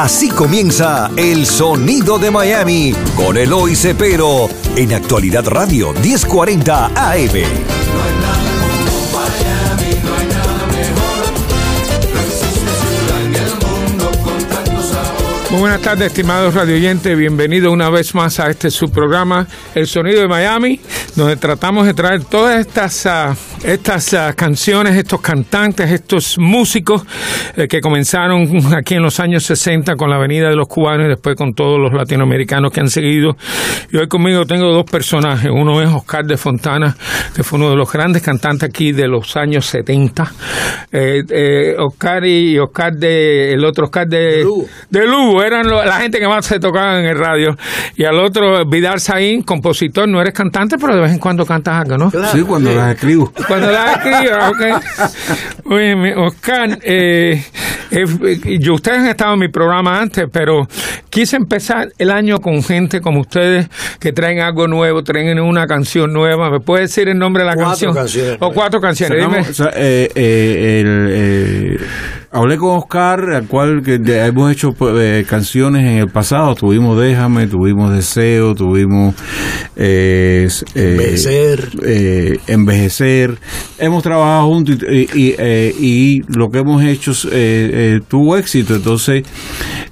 [0.00, 7.32] Así comienza El Sonido de Miami con Eloy Cepero en Actualidad Radio 1040 AM.
[15.50, 17.18] Muy buenas tardes, estimados radioyentes.
[17.18, 20.78] Bienvenido una vez más a este subprograma, El Sonido de Miami,
[21.16, 27.02] donde tratamos de traer todas estas, ah, estas ah, canciones, estos cantantes, estos músicos
[27.56, 31.08] eh, que comenzaron aquí en los años 60 con la Avenida de los Cubanos y
[31.08, 33.36] después con todos los latinoamericanos que han seguido.
[33.90, 35.50] Y hoy conmigo tengo dos personajes.
[35.52, 36.96] Uno es Oscar de Fontana,
[37.34, 40.32] que fue uno de los grandes cantantes aquí de los años 70.
[40.92, 44.44] Eh, eh, Oscar y Oscar de, el otro Oscar de
[44.90, 47.56] de Lugo, eran lo- la gente que más se tocaban en el radio.
[47.96, 51.82] Y al otro, Vidal Saín, compositor, no eres cantante, pero de vez en cuando cantas
[51.82, 52.10] algo, ¿no?
[52.32, 53.32] Sí, cuando las escribo.
[53.48, 54.62] Cuando la escriba, ok.
[55.70, 57.42] Oye, Oscar, eh,
[57.90, 60.68] eh, yo- ustedes han estado en mi programa antes, pero
[61.10, 63.68] quise empezar el año con gente como ustedes
[63.98, 66.50] que traen algo nuevo, traen una canción nueva.
[66.50, 67.94] ¿Me puede decir el nombre de la Cuatro canción?
[67.94, 68.36] canciones.
[68.40, 69.18] O cuatro canciones.
[69.18, 69.40] Dime.
[69.40, 71.78] o sea, eh, eh, el, eh,
[72.30, 76.54] hablé con Oscar, al cual que hemos hecho eh, canciones en el pasado.
[76.54, 79.14] Tuvimos Déjame, tuvimos Deseo, tuvimos
[79.76, 81.68] eh, eh, Envejecer.
[81.84, 83.38] eh, envejecer.
[83.78, 88.74] Hemos trabajado juntos y, y, eh, y lo que hemos hecho eh, eh, tuvo éxito.
[88.74, 89.22] Entonces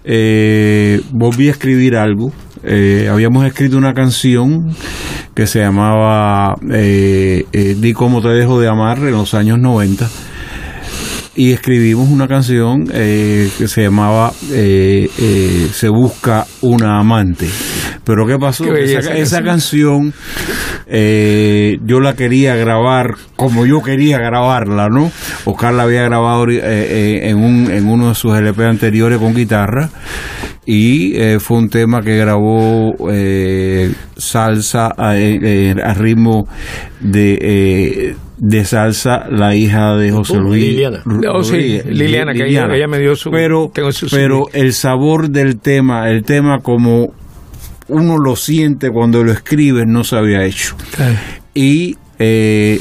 [0.05, 2.33] eh, volví a escribir algo.
[2.63, 4.75] Eh, habíamos escrito una canción
[5.35, 10.09] que se llamaba Di cómo te dejo de amar en los años 90
[11.37, 17.49] y escribimos una canción eh, que se llamaba eh, eh, Se busca una amante.
[18.05, 18.65] Pero ¿qué pasó?
[18.65, 20.13] Qué esa, esa canción.
[20.13, 20.15] canción
[20.89, 25.11] eh, yo la quería grabar como yo quería grabarla, ¿no?
[25.45, 29.91] Oscar la había grabado eh, en, un, en uno de sus LP anteriores con guitarra
[30.67, 36.47] y eh, fue un tema que grabó eh, salsa a, eh, a ritmo
[37.01, 37.39] de...
[37.41, 40.37] eh, de salsa la hija de José.
[40.37, 41.03] Luis Liliana.
[41.33, 41.87] Oh, sí, Rodríguez.
[41.87, 46.11] Liliana, que ella- ella me dio su- pero tengo su pero el sabor del tema
[46.11, 47.15] el tema como
[47.89, 50.77] uno lo siente cuando lo escribe no se había hecho
[51.55, 52.79] y eh,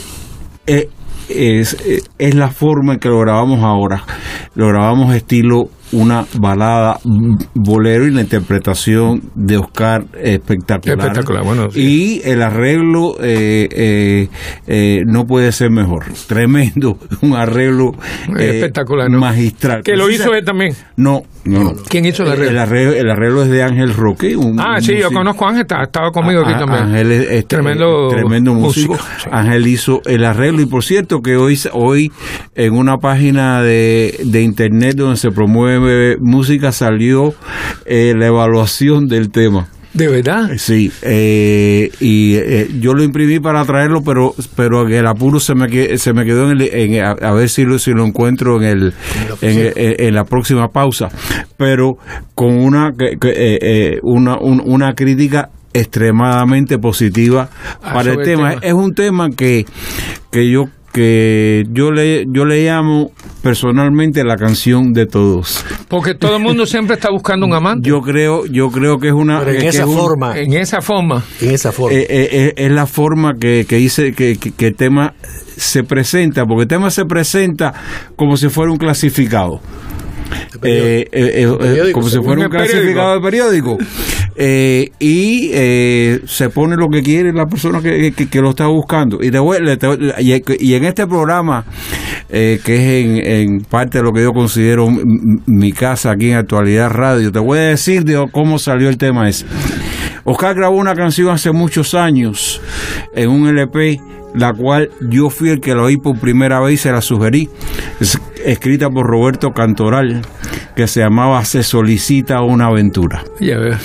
[0.67, 0.89] eh,
[1.29, 4.03] es, eh, es la forma en que lo grabamos ahora.
[4.55, 6.99] Lo grabamos estilo una balada
[7.53, 10.99] bolero y la interpretación de Oscar espectacular.
[10.99, 12.21] Espectacular, bueno, sí.
[12.23, 14.27] Y el arreglo eh, eh,
[14.67, 16.05] eh, no puede ser mejor.
[16.27, 17.91] Tremendo, un arreglo
[18.37, 19.19] eh, Espectacular, ¿no?
[19.19, 19.81] magistral.
[19.83, 20.73] Que lo hizo él también.
[20.97, 21.73] No, no, no.
[21.89, 22.49] ¿Quién hizo el arreglo?
[22.51, 24.35] El arreglo, el arreglo es de Ángel Roque.
[24.35, 26.83] Un, Ah, un sí, yo conozco a Ángel, está- estaba conmigo aquí Ah, también.
[26.83, 28.93] Ángel es, es Tremendo tremendo músico.
[28.93, 29.29] músico, sí.
[29.31, 32.11] Ángel hizo el arreglo y por cierto que hoy hoy
[32.55, 35.84] en una página de, de internet donde se promueve
[36.21, 37.33] música salió
[37.85, 39.67] eh, la evaluación del tema.
[39.93, 40.49] ¿De verdad?
[40.57, 45.97] Sí, eh, y eh, yo lo imprimí para traerlo, pero pero el apuro se me
[45.97, 48.67] se me quedó en, el- en- a, a ver si lo si lo encuentro en
[48.67, 48.93] el
[49.41, 51.07] en, el- en- en la próxima pausa,
[51.55, 51.93] pero
[52.33, 57.49] con una que- que, eh, eh, una un- una crítica extremadamente positiva
[57.81, 58.49] Ah, para el sobre el tema.
[58.49, 58.61] tema.
[58.63, 59.65] Es un tema que
[60.29, 63.11] que yo que yo le yo le llamo
[63.43, 65.63] personalmente la canción de todos.
[65.89, 67.89] Porque todo el mundo siempre está buscando un amante.
[67.89, 70.53] Yo creo yo creo que es una Pero en que esa es un- forma, en
[70.53, 71.21] esa forma.
[71.41, 71.97] en esa forma.
[71.97, 75.13] eh, eh, eh, es la forma que, que dice que, que- que el tema
[75.57, 77.73] se presenta, porque el tema se presenta
[78.15, 79.59] como si fuera un clasificado.
[80.63, 83.77] Eh, eh, eh, como si fuera un clasificado de periódico.
[84.99, 89.19] Y eh, se pone lo que quiere la persona que, que- que lo está buscando.
[89.21, 89.57] Y, te voy-
[90.19, 91.65] y, y en este programa,
[92.29, 92.69] que es
[93.05, 97.39] en, en parte de lo que yo considero mi casa aquí en Actualidad Radio, te
[97.39, 99.45] voy a decir de cómo salió el tema ese.
[100.23, 102.59] Oscar grabó una canción hace muchos años
[103.15, 104.01] en un LP,
[104.35, 107.49] la cual yo fui el que la oí por primera vez y se la sugerí.
[107.99, 110.21] Es escrita por Roberto Cantoral,
[110.75, 113.23] que se llamaba Se solicita una aventura.
[113.39, 113.77] Ya veo.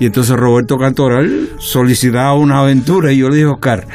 [0.00, 3.86] Y entonces Roberto Cantoral solicitaba una aventura y yo le dije, Oscar,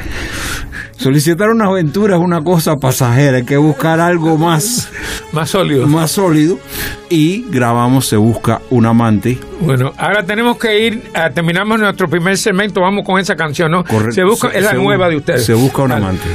[0.96, 4.88] solicitar una aventura es una cosa pasajera, hay que buscar algo más,
[5.32, 5.86] Más sólido.
[5.86, 6.58] más sólido.
[7.10, 9.38] Y grabamos Se busca un amante.
[9.60, 13.84] Bueno, ahora tenemos que ir, a, terminamos nuestro primer segmento, vamos con esa canción, ¿no?
[13.84, 14.14] Correcto.
[14.14, 15.44] Se busca, es la Se- nueva de ustedes.
[15.44, 16.04] Se busca un Dale.
[16.04, 16.28] amante.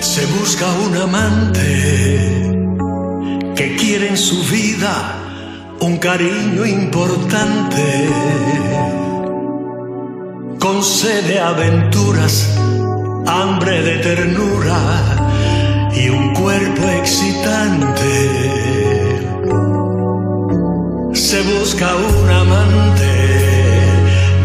[0.00, 2.52] Se busca un amante
[3.54, 5.14] que quiere en su vida
[5.80, 8.08] un cariño importante.
[10.88, 12.56] Concede aventuras,
[13.26, 14.78] hambre de ternura
[15.92, 18.04] y un cuerpo excitante.
[21.12, 23.14] Se busca un amante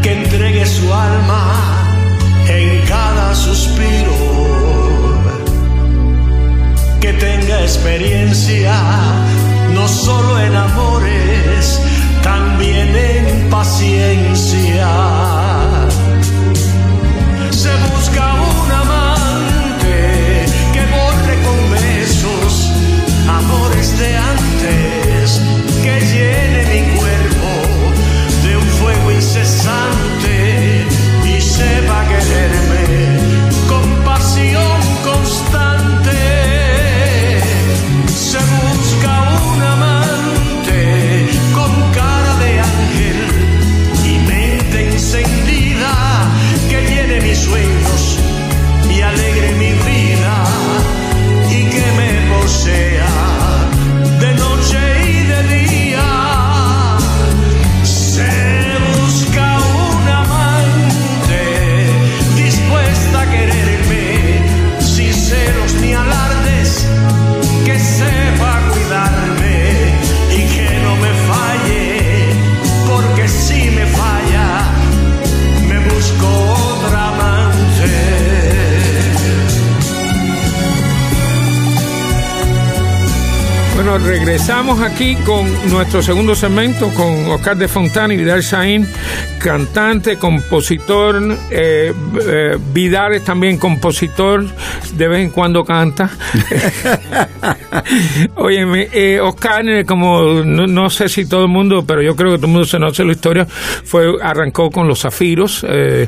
[0.01, 1.85] que entregue su alma
[2.47, 4.17] en cada suspiro,
[6.99, 8.73] que tenga experiencia
[9.75, 11.79] no solo en amores,
[12.23, 15.50] también en paciencia.
[18.13, 18.50] Se
[84.03, 88.88] regresamos aquí con nuestro segundo segmento con Oscar de Fontana y Vidal Saín,
[89.43, 91.21] cantante, compositor.
[91.49, 91.93] eh,
[92.25, 94.45] eh, Vidal es también compositor,
[94.95, 96.09] de vez en cuando canta.
[98.35, 102.31] Óyeme, eh, Oscar, eh, como no, no sé si todo el mundo, pero yo creo
[102.31, 106.07] que todo el mundo se conoce la historia, fue arrancó con Los Zafiros, eh,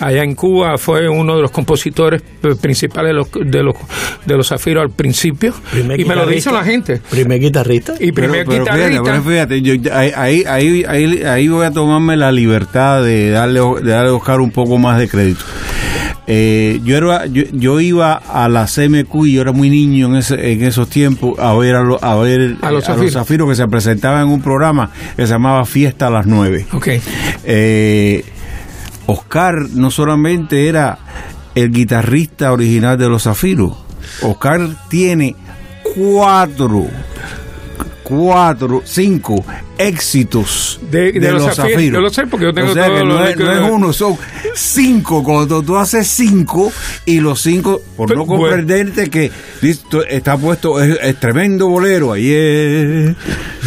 [0.00, 2.22] allá en Cuba, fue uno de los compositores
[2.60, 3.74] principales de los, de los,
[4.24, 5.54] de los Zafiros al principio.
[5.70, 7.00] Primer y me lo dice la gente.
[7.10, 7.94] Primer guitarrista.
[7.98, 9.04] Y primer pero, pero fíjate, guitarrista.
[9.04, 13.90] pero fíjate, yo- ahí, ahí, ahí, ahí voy a tomarme la libertad de darle, de
[13.90, 15.44] darle a Oscar un poco más de crédito.
[16.26, 20.16] Eh, yo, era, yo, yo iba a la CMQ y yo era muy niño en,
[20.16, 23.12] ese, en esos tiempos a ver a, lo- a ver A los eh, Zafiros.
[23.12, 26.66] Zafiros que se presentaban en un programa que se llamaba Fiesta a las 9.
[26.72, 26.88] Ok.
[27.44, 28.24] Eh,
[29.06, 30.98] Oscar no solamente era
[31.54, 33.74] el guitarrista original de los Zafiros,
[34.22, 35.36] Oscar tiene
[35.94, 36.86] cuatro,
[38.02, 39.44] cuatro, cinco
[39.78, 41.94] éxitos De- de los Zafiros.
[41.94, 43.92] Yo lo sé porque yo tengo o sea todo que no, es, no es uno,
[43.92, 44.16] son
[44.54, 45.22] cinco.
[45.22, 46.72] Cuando tú haces cinco
[47.06, 48.42] y los cinco, por Pero, no bueno.
[48.44, 49.30] comprenderte que
[49.62, 52.12] listo, está puesto, es, es tremendo bolero.
[52.12, 53.14] Ayer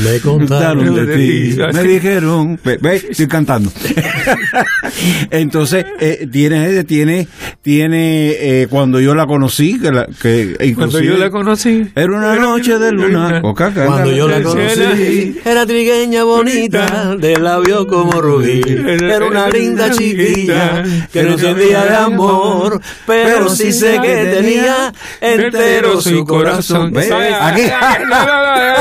[0.03, 3.71] Me contaron de ti, me dijeron, ve, ve, estoy cantando.
[5.31, 7.27] Entonces, eh, tiene, tiene,
[7.61, 8.29] tiene,
[8.61, 11.87] eh, cuando yo la conocí, que, la, que Cuando yo la conocí.
[11.95, 13.41] era una noche de luna.
[13.41, 13.71] Coca.
[13.73, 18.61] Cuando yo la conocí, era trigueña bonita, de labio como rubí.
[19.01, 25.99] Era una linda chiquilla que no entendía de amor, pero sí sé que tenía entero
[26.01, 26.93] su corazón.
[26.97, 27.61] Aquí.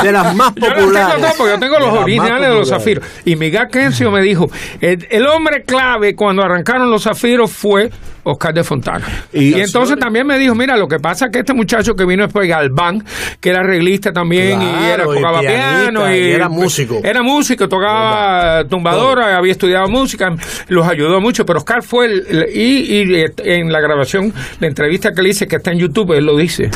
[0.03, 1.17] De las más Yo tengo populares.
[1.17, 3.05] todas porque yo tengo los originales de los zafiros.
[3.25, 4.51] Y Miguel Kencio me dijo,
[4.81, 7.91] el, el hombre clave cuando arrancaron los zafiros fue
[8.29, 9.05] Oscar de Fontana.
[9.33, 12.05] Y, Y- entonces también me dijo, mira, lo que pasa es que este muchacho que
[12.05, 13.05] vino después, Galván,
[13.41, 17.01] que era arreglista también y era, y tocaba pianista, piano y, y era músico.
[17.05, 20.35] Era músico, tocaba tumbadora, había estudiado música,
[20.69, 25.13] los ayudó mucho, pero Oscar fue el, el- y, y, en la grabación, la entrevista
[25.13, 26.71] que le hice, que está en YouTube, él lo dice.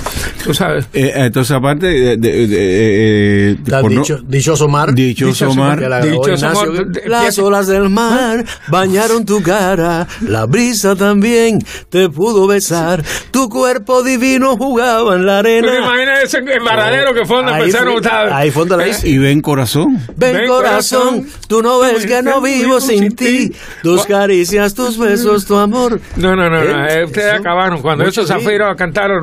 [0.45, 0.87] Tú sabes.
[0.92, 2.16] Eh, entonces, aparte de.
[2.16, 4.95] de- de- eh, por no- dicho- dichoso mar.
[4.95, 5.78] Dichoso mar.
[5.78, 6.87] Que la grabó Dichoso mar.
[7.07, 11.39] Las olas del mar bañaron tu cara, la brisa también
[11.88, 15.78] te pudo besar, tu cuerpo divino jugaba en la ¿Tú te arena.
[15.78, 19.09] imaginas ese embaradero que fue donde Ahí empezaron fue- a ahí fue donde la hice.
[19.09, 19.99] Y ven corazón.
[20.16, 24.99] Ven Ven, corazón, corazón, tú no ves que no vivo sin ti, tus caricias, tus
[24.99, 26.00] besos, tu amor.
[26.16, 27.04] No, no, no, no, ¿Eh?
[27.04, 27.80] ustedes acabaron.
[27.82, 29.20] Cuando esos zafiros cantaron,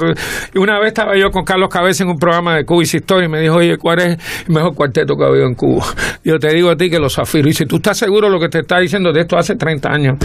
[0.53, 3.25] y una vez estaba yo con Carlos Cabeza en un programa de Cuba y historia
[3.25, 5.85] y me dijo, oye, ¿cuál es el mejor cuarteto que ha habido en Cuba?
[6.23, 7.51] Yo te digo a ti que los zafiros.
[7.51, 9.89] Y si tú estás seguro de lo que te está diciendo de esto hace 30
[9.89, 10.15] años.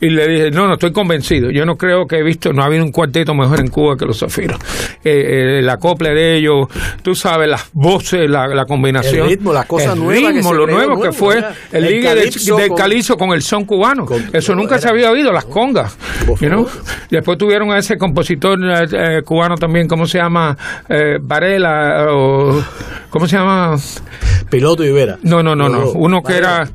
[0.00, 1.35] Y le dije, no, no estoy convencido.
[1.40, 4.04] Yo no creo que he visto, no ha habido un cuarteto mejor en Cuba que
[4.06, 4.58] los Zafiros.
[5.04, 6.68] Eh, eh, la copla de ellos,
[7.02, 9.24] tú sabes, las voces, la, la combinación.
[9.24, 11.54] El ritmo, las cosas el nuevas ritmo, lo nuevo que fue ¿verdad?
[11.72, 14.04] el, El ligue del con- calizo con el son cubano.
[14.06, 15.96] con- Eso nunca se había oído, las congas.
[16.26, 16.68] You know.
[17.10, 18.86] Después tuvieron a ese compositor eh,
[19.18, 20.56] eh, cubano también, ¿cómo se llama?
[20.88, 22.62] Eh, Varela, o.
[23.10, 23.76] ¿Cómo se llama?
[24.50, 25.18] Piloto y Vera.
[25.22, 25.90] No, no, no, no.
[25.92, 26.56] Uno que Varela.
[26.62, 26.70] era.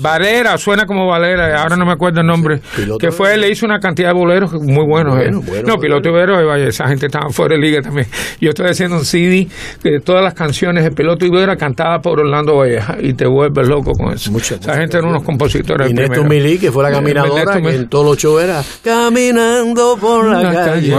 [0.00, 2.60] Valera, suena como Valera, ahora no me acuerdo el nombre.
[2.98, 5.16] Que fue, de- le hizo una cantidad de boleros muy buenos.
[5.16, 5.42] Bueno, eh.
[5.46, 5.80] bueno, no, bueno.
[5.80, 8.06] Piloto Ibero, eh, vaya, esa gente estaba fuera de liga también.
[8.40, 9.48] Yo estoy haciendo un CD
[9.82, 13.92] de todas las canciones de Piloto Ibero cantadas por Orlando Valleja y te vuelves loco
[13.92, 14.30] con eso.
[14.30, 15.90] Mucha esa gente eran unos compositores.
[15.90, 16.28] Y Néstor.
[16.28, 20.64] Milí, que fue la caminadora, que en todos los shows era caminando por la La
[20.64, 20.94] calle.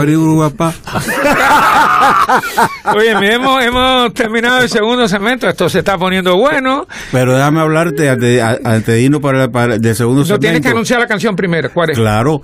[2.95, 6.87] Oye, mi, hemos, hemos terminado el segundo segmento, esto se está poniendo bueno.
[7.11, 10.99] Pero déjame hablarte antes, antes de irnos para, para el segundo No tienes que anunciar
[10.99, 11.69] la canción primero.
[11.73, 11.97] ¿Cuál es?
[11.97, 12.41] Claro,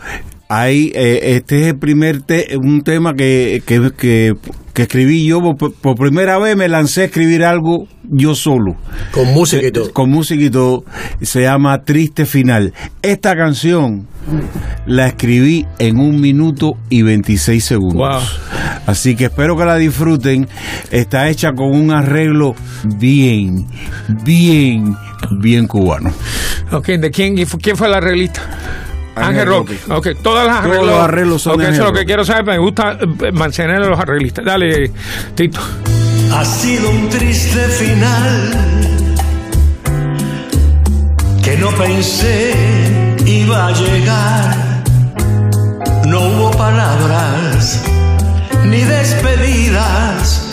[0.50, 4.34] hay, eh, este es el primer te- un tema que, que, que,
[4.74, 5.40] que escribí yo.
[5.58, 8.76] Por, por primera vez me lancé a escribir algo yo solo.
[9.12, 9.92] Con música y todo.
[9.92, 10.84] Con música y todo.
[11.22, 12.74] Se llama Triste Final.
[13.02, 14.08] Esta canción
[14.86, 17.96] la escribí en un minuto y 26 segundos.
[17.98, 18.80] Wow.
[18.88, 20.48] Así que espero que la disfruten.
[20.92, 22.54] Está hecha con un arreglo
[23.00, 23.66] bien,
[24.24, 24.96] bien,
[25.32, 26.12] bien cubano.
[26.72, 28.41] Ok, ¿de quién, quién fue la arreglista?
[29.15, 29.77] Ángel Roque.
[29.89, 30.88] Ok, todas las Todos arreglos.
[30.91, 32.46] los arreglos son Ok, de eso es lo que quiero saber.
[32.46, 34.44] Me gusta eh, mantener a los arreglistas.
[34.44, 34.91] Dale,
[35.36, 35.60] Tito.
[36.34, 38.51] Ha sido un triste final
[41.44, 42.53] que no pensé
[43.25, 44.84] iba a llegar.
[46.08, 47.82] No hubo palabras,
[48.65, 50.50] ni despedidas,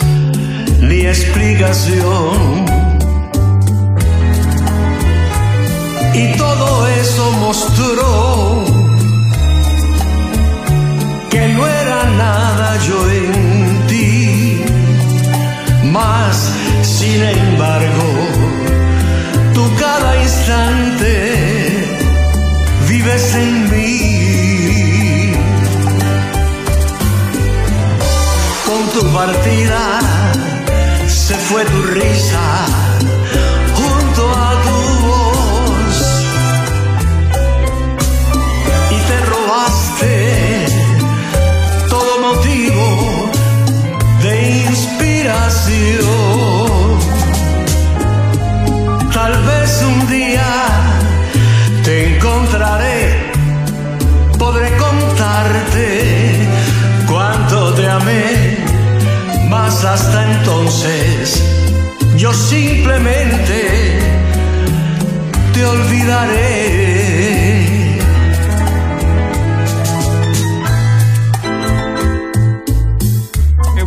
[0.81, 2.92] ni explicación.
[6.15, 8.63] Y todo eso mostró
[11.31, 14.63] que no era nada yo en ti.
[15.85, 16.51] Mas,
[16.83, 18.05] sin embargo,
[19.55, 21.13] tú cada instante
[22.87, 25.33] vives en mí.
[28.67, 29.99] Con tu partida
[31.07, 32.82] se fue tu risa
[59.85, 61.43] hasta entonces
[62.15, 63.99] yo simplemente
[65.53, 67.32] te olvidaré.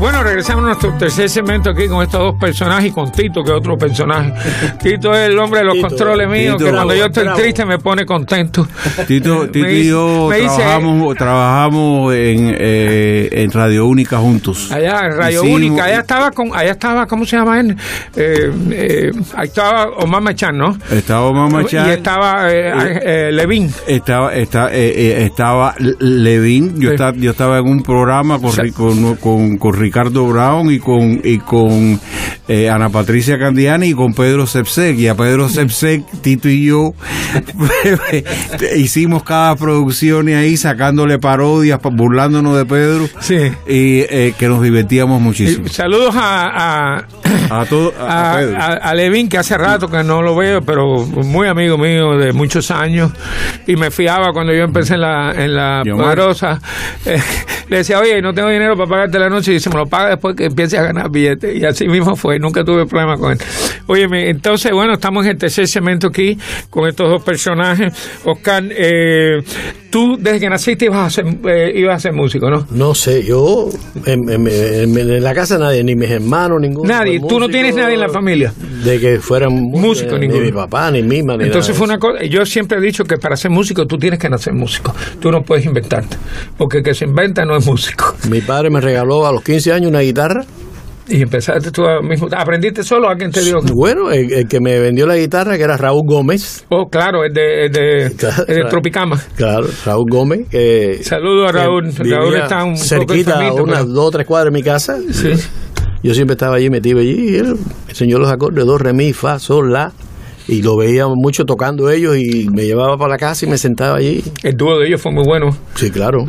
[0.06, 3.50] Bueno, regresamos a nuestro tercer segmento aquí con estos dos personajes y con Tito, que
[3.50, 4.32] es otro personaje.
[4.80, 7.38] Tito es el hombre de los Tito, controles míos, que cuando yo estoy Bravo.
[7.40, 8.68] triste me pone contento.
[9.08, 10.62] Tito, Tito y yo dice-
[11.18, 14.70] trabajamos, en, eh, en Radio Única juntos.
[14.70, 17.76] Allá en Radio Hicimos- Única, allá estaba con, allá estaba, ¿cómo se llama él?
[18.14, 20.78] Eh, eh, ahí estaba Omar Machán, ¿no?
[20.88, 23.72] Estaba Mamá Chan, Y estaba eh, eh, Levín.
[23.88, 26.94] estaba, está- estaba Levin, yo, Sí.
[26.94, 28.60] estaba, yo estaba en un programa con, Sí.
[28.60, 32.00] Ri- con, con- con Ricardo Brown y con, y con
[32.48, 34.98] eh, Ana Patricia Candiani y con Pedro Sepsek.
[34.98, 36.94] Y a Pedro Sepsek, Tito y yo
[38.76, 43.08] hicimos cada producción y ahí sacándole parodias, pa- burlándonos de Pedro.
[43.20, 43.36] Sí.
[43.66, 45.66] Y eh, que nos divertíamos muchísimo.
[45.66, 47.06] Y saludos a, a,
[47.50, 48.56] A todo, a, a, Pedro.
[48.58, 52.32] a- a Levin, que hace rato que no lo veo, pero muy amigo mío de
[52.32, 53.12] muchos años.
[53.66, 56.60] Y me fiaba cuando yo empecé en la, en la poderosa.
[57.06, 57.20] Eh,
[57.68, 59.50] le decía, oye, no tengo dinero para pagarte la noche.
[59.52, 61.56] Y dice, me lo paga después que empiece a ganar billetes.
[61.56, 63.38] Y así mismo fue, nunca tuve problema con él.
[63.86, 66.36] Oye, entonces, bueno, estamos en el tercer segmento aquí
[66.70, 67.92] con estos dos personajes.
[68.24, 69.42] Oscar, eh,
[69.90, 72.66] tú desde que naciste ibas a ser, eh, ibas a ser músico, ¿no?
[72.70, 73.68] No sé, yo
[74.04, 76.88] en, en- en- en la casa nadie, ni mis hermanos, ninguno.
[76.88, 78.52] Nadie, tú no tienes nadie en la familia.
[78.84, 81.98] De que fueran músicos, Músico, ni mi papá, ni mi mamá, ni Entonces fue una
[81.98, 85.30] cosa, yo siempre he dicho que para ser músico tú tienes que nacer músico, tú
[85.30, 86.16] no puedes inventarte,
[86.56, 88.14] porque el que se inventa no es músico.
[88.30, 90.44] Mi padre me regaló a los 15 años una guitarra.
[91.08, 93.60] Y empezaste tú a mismo, aprendiste solo, alguien te dio.
[93.72, 96.64] Bueno, el, el que me vendió la guitarra, que era Raúl Gómez.
[96.68, 98.44] Oh, claro, es de, es de, Claro.
[98.44, 99.22] de Tropicama.
[99.36, 100.40] Claro, Raúl Gómez.
[101.02, 101.92] Saludos a Raúl.
[101.96, 104.64] Raúl está un poco cerquita, a enfermito, unas pero- dos o tres cuadras de mi
[104.64, 104.96] casa.
[105.12, 105.30] Sí.
[106.06, 107.56] Yo siempre estaba allí metido allí y él
[107.88, 109.92] enseñó los acordes, do, re, mi, fa, sol, la.
[110.48, 113.96] Y lo veía mucho tocando ellos y me llevaba para la casa y me sentaba
[113.98, 114.22] allí.
[114.42, 115.50] El dúo de ellos fue muy bueno.
[115.74, 116.24] Sí, claro.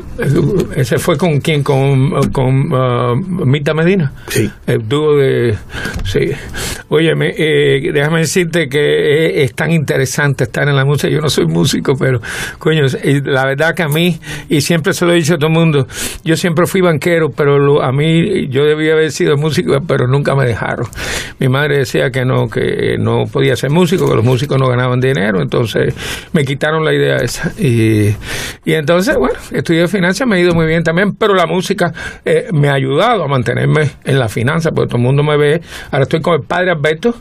[0.76, 3.14] Ese fue con quién, con, con ah,
[3.46, 4.14] Mita Medina.
[4.28, 4.50] Sí.
[4.66, 5.56] El dúo de...
[6.06, 6.32] Sí.
[6.90, 11.10] Óyeme, eh, déjame decirte que es tan interesante estar en la música.
[11.10, 12.20] Yo no soy músico, pero,
[12.60, 12.84] coño,
[13.26, 14.18] la verdad que a mí,
[14.50, 15.86] y siempre se lo he dicho a todo el mundo,
[16.24, 20.34] yo siempre fui banquero, pero lo- a mí, yo debía haber sido músico, pero nunca
[20.34, 20.88] me dejaron.
[21.40, 25.00] Mi madre decía que no, que no podía ser músico, que los músicos no ganaban
[25.00, 25.94] dinero, entonces
[26.34, 27.52] me quitaron la idea esa.
[27.60, 28.10] Y,
[28.66, 31.92] y entonces, bueno, estudié finanzas, me ha ido muy bien también, pero la música
[32.26, 35.62] eh, me ha ayudado a mantenerme en la finanza, porque todo el mundo me ve.
[35.92, 37.14] Ahora estoy con el padre Alberto,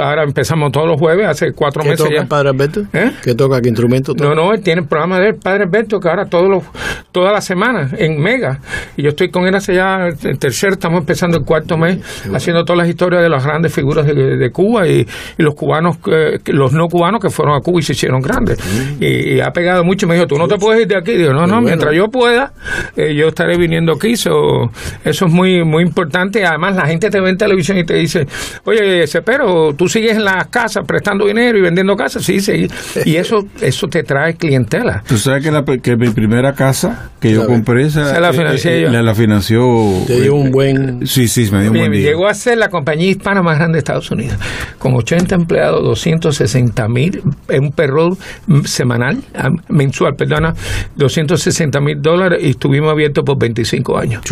[0.00, 2.22] ahora empezamos todos los jueves, hace cuatro ¿Qué meses toca ya.
[2.22, 2.82] el padre Alberto?
[2.92, 3.10] ¿Eh?
[3.22, 3.60] ¿Qué toca?
[3.60, 4.28] ¿Qué instrumento toca?
[4.28, 6.64] No, no, él tiene el programa del Padre Alberto, que ahora todos los,
[7.12, 8.58] toda la semana en Mega.
[8.96, 11.98] Y yo estoy con él hace ya el tercer, estamos empezando el cuarto mes,
[12.34, 15.06] haciendo todas las historias de las grandes figuras de, de Cuba y,
[15.38, 18.20] y los cubanos, que- que- los no cubanos que fueron a Cuba y se hicieron
[18.20, 18.58] grandes.
[19.00, 20.06] Y, y ha pegado mucho.
[20.06, 21.12] Me dijo, tú no te puedes ir de aquí.
[21.12, 21.62] Digo, no, no, bueno.
[21.62, 22.52] mientras yo pueda,
[22.96, 24.16] eh, yo estaré viniendo aquí.
[24.16, 24.70] So,
[25.04, 26.44] eso es muy, muy importante.
[26.44, 28.26] Además, la gente te ve en televisión y te dice,
[28.64, 32.24] oye, pero tú sigues en las casas prestando dinero y vendiendo casas.
[32.24, 32.66] Sí, sí.
[33.04, 35.02] Y eso, eso te trae clientela.
[35.06, 38.82] Tú sabes que, la, que mi primera casa que yo compré, esa, Se la financié
[38.82, 38.90] yo.
[38.90, 39.64] la, la financió.
[40.06, 41.06] Te dio un buen...
[41.06, 42.02] Sí, sí, me dio un buen día.
[42.10, 44.36] llegó a ser la compañía hispana más grande de Estados Unidos,
[44.78, 45.82] con 80 empleados,
[46.12, 48.16] 260 mil, en un perro
[48.64, 50.54] semanal, ah, mensual, perdona,
[50.96, 54.22] 260 mil dólares y estuvimos abiertos por 25 años.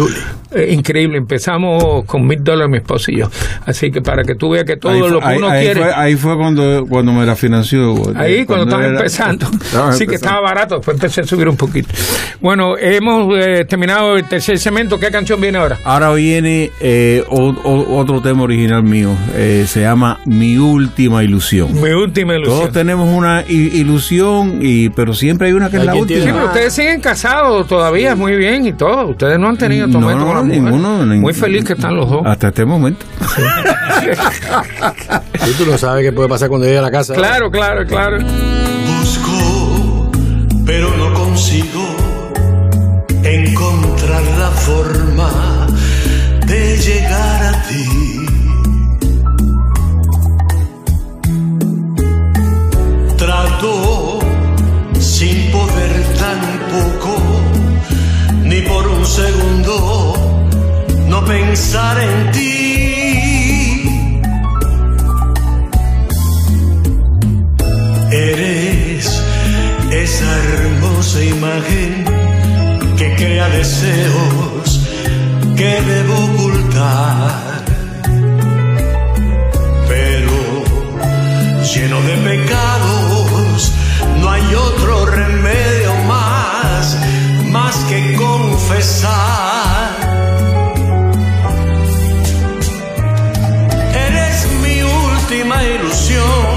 [0.53, 3.31] Eh, increíble, empezamos con mil dólares mi esposo y yo.
[3.65, 5.81] Así que para que tú veas que todo ahí, lo que ahí- uno ahí quiere...
[5.83, 7.95] fue, ahí fue cuando, cuando me la financió.
[8.17, 9.47] Ahí cuando estaba era- empezando.
[9.63, 10.15] estaba sí que empezando.
[10.15, 11.89] estaba barato, después empecé a subir un poquito.
[12.41, 14.99] Bueno, hemos eh, terminado el tercer cemento.
[14.99, 15.79] ¿Qué canción viene ahora?
[15.85, 19.11] Ahora viene eh, o- o- otro tema original mío.
[19.35, 21.66] eh, se llama Mi última ilusión.
[21.73, 22.59] Mi última ilusión.
[22.61, 26.21] Todos tenemos una i- ilusión, y pero siempre hay una que es la última.
[26.25, 29.09] Sí, pero ustedes siguen casados todavía, muy bien y todo.
[29.09, 30.63] Ustedes no han tenido No, tormento no, con la mujer.
[30.63, 31.35] ninguno, Muy ninguno.
[31.35, 32.23] feliz que están los dos.
[32.25, 33.05] Hasta este momento.
[35.59, 37.15] Tú no sabes qué puede pasar cuando llegue a la casa.
[37.15, 38.19] Claro, claro, claro.
[38.87, 40.11] Busco,
[40.65, 41.97] pero no consigo
[43.23, 45.67] encontrar la forma
[46.47, 47.89] de llegar a ti.
[59.07, 60.15] Un segundo,
[61.09, 63.83] no pensar en ti.
[68.11, 69.23] Eres
[69.91, 72.05] esa hermosa imagen
[72.99, 74.81] que crea deseos
[75.57, 77.65] que debo ocultar.
[79.89, 80.37] Pero
[81.73, 83.73] lleno de pecados,
[84.21, 85.86] no hay otro remedio
[87.89, 89.11] que confesar.
[94.09, 96.55] Eres mi última ilusión,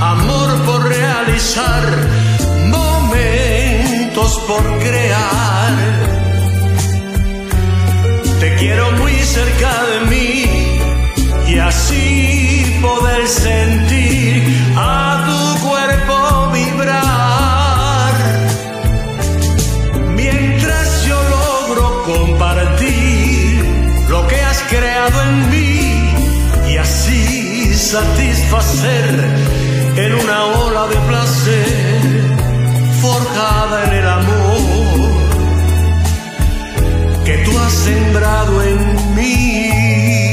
[0.00, 1.82] amor por realizar,
[2.66, 5.74] momentos por crear.
[8.40, 10.80] Te quiero muy cerca de mí
[11.48, 14.37] y así poder sentir
[27.90, 29.14] satisfacer
[29.96, 32.20] en una ola de placer
[33.00, 35.08] forjada en el amor
[37.24, 40.27] que tú has sembrado en mí.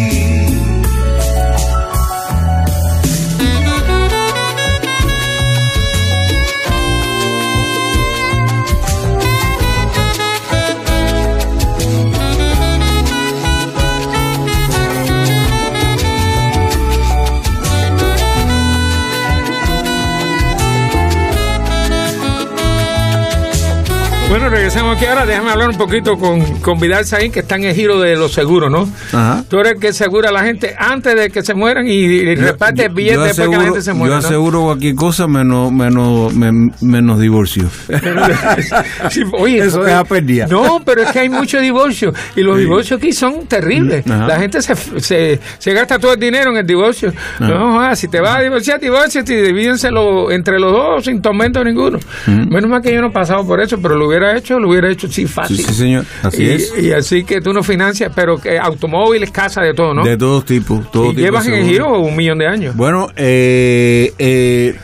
[24.36, 25.26] Bueno, regresamos aquí ahora.
[25.26, 28.34] Déjame hablar un poquito con, con Vidal Saín, que está en el giro de los
[28.34, 28.82] seguros, ¿no?
[29.18, 29.46] Ajá.
[29.50, 32.36] Tú eres el que asegura a la gente antes de que se mueran y, y
[32.36, 34.16] reparte el billete Yo después que la gente se yo muera.
[34.16, 34.20] ¿no?
[34.20, 37.70] aseguro cualquier cosa menos menos men- menos divorcio.
[39.10, 40.48] Sí, oye, Eso deja pérdida.
[40.48, 44.06] No, pero es que hay muchos divorcios y los divorcios aquí son terribles.
[44.06, 44.28] Ajá.
[44.28, 47.14] La gente se, se, se gasta todo el dinero en el divorcio.
[47.40, 51.64] No, ah, si te vas a divorciar, divorciate y divídenselo entre los dos sin tormento
[51.64, 52.00] ninguno.
[52.28, 54.70] Menos mal que yo no he pasado por eso, pero lo hubiera hubiera hecho, lo
[54.70, 55.58] hubiera hecho sí fácil.
[55.58, 56.06] Sí, sí, señor.
[56.24, 56.74] Así y, es.
[56.78, 60.04] y así que tú no financias, pero que automóviles, casa, de todo, ¿no?
[60.04, 60.90] De todos tipos.
[60.92, 62.76] Todo y tipo llevas en el giro un millón de años.
[62.76, 64.76] Bueno, eh, eh,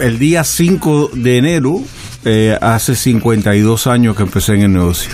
[0.00, 1.80] el día 5 de enero,
[2.28, 5.12] eh, hace 52 años que empecé en el negocio.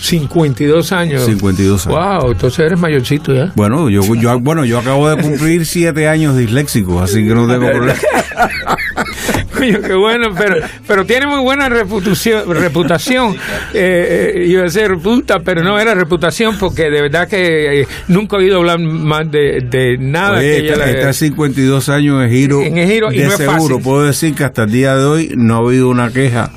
[0.00, 1.24] 52 años.
[1.24, 1.98] 52 años.
[2.20, 3.50] Wow, entonces eres mayorcito ya.
[3.56, 7.70] Bueno, yo, yo, bueno, yo acabo de cumplir 7 años disléxico, así que no tengo
[7.70, 7.98] problema.
[9.56, 12.42] Coño, qué bueno, pero, pero tiene muy buena reputación.
[12.54, 13.34] reputación.
[13.74, 17.86] Eh, eh, iba a ser puta, pero no era reputación porque de verdad que eh,
[18.08, 21.88] nunca he oído hablar más de, de nada Oye, que ella está, le- está 52
[21.88, 23.58] años en giro, En el giro y de es seguro.
[23.60, 23.82] fácil.
[23.82, 26.49] Puedo decir que hasta el día de hoy no ha habido una queja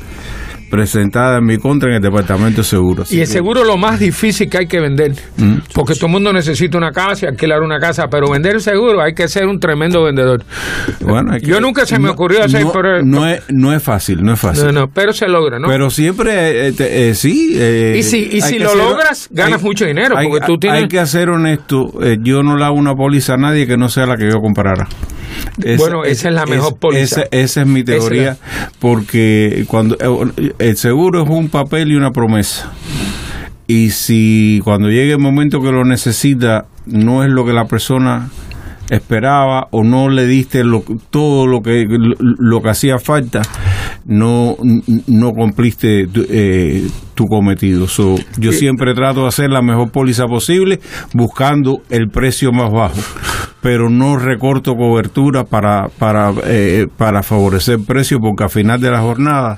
[0.69, 3.12] presentada en mi contra en el departamento de seguros.
[3.12, 5.13] Y el seguro lo más difícil que hay que vender.
[5.75, 8.99] Porque todo el mundo necesita una casa y alquilar una casa, pero vender el seguro
[8.99, 10.43] hay que ser un tremendo vendedor.
[11.01, 14.23] Bueno, hay Yo nunca se me ocurrió hacer no, por- no es, no es fácil,
[14.23, 14.65] no es fácil.
[14.65, 15.67] No, no, pero se logra, ¿no?
[15.67, 17.53] Pero siempre, eh, te- eh, sí.
[17.56, 20.82] eh, Y si- y hay si lo logras, ganas mucho dinero, Hay, porque tú tienes-
[20.82, 21.86] hay que ser honesto.
[22.01, 24.39] eh, yo no le hago una póliza a nadie que no sea la que yo
[24.39, 24.88] comprara.
[25.77, 27.21] Bueno, esa es la mejor póliza.
[27.21, 28.38] Esa, esa es mi teoría,
[28.79, 29.95] porque cuando
[30.38, 32.71] eh, el seguro es un papel y una promesa.
[33.67, 38.29] Y si cuando llegue el momento que lo necesita no es lo que la persona
[38.89, 43.41] esperaba o no le diste lo, todo lo que lo, lo que hacía falta,
[44.06, 44.58] no
[45.08, 47.88] no cumpliste tu, eh, tu cometido.
[47.88, 50.79] So, yo siempre trato de hacer la mejor póliza posible
[51.13, 52.99] buscando el precio más bajo,
[53.63, 58.99] pero no recorto cobertura para para eh, para favorecer precio porque al final de la
[58.99, 59.58] jornada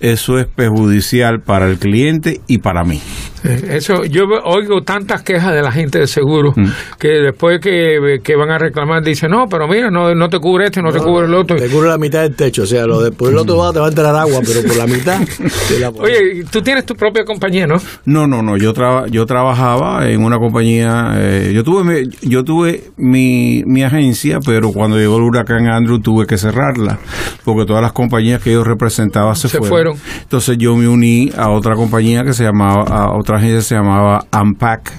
[0.00, 3.00] eso es perjudicial para el cliente y para mí.
[3.44, 6.66] Eh, Eso, yo oigo tantas quejas de la gente de seguro Mm.
[6.98, 10.66] que después que, que van a reclamar dicen, no, pero mira, no, no te cubre
[10.66, 11.56] este, no, te cubre el otro.
[11.56, 13.78] Te cubre la mitad del techo, o sea, lo de, por el otro lado te
[13.80, 15.20] va a entrar agua, pero por la mitad
[15.68, 16.10] te la pones.
[16.12, 17.76] Oye, tú tienes tu propia compañía, ¿no?
[18.04, 18.56] No, no, no.
[18.56, 21.14] Yo traba, yo trabajaba en una compañía.
[21.16, 25.98] eh, yo tuve, mi, yo tuve mi, mi agencia, pero cuando llegó el huracán Andrew
[26.00, 26.98] tuve que cerrarla
[27.44, 29.96] porque todas las compañías que yo representaba se, Se fueron.
[29.96, 29.96] fueron.
[30.22, 34.24] Entonces yo me uní a otra compañía que se llamaba, a otra agencia se llamaba
[34.32, 34.92] Unpack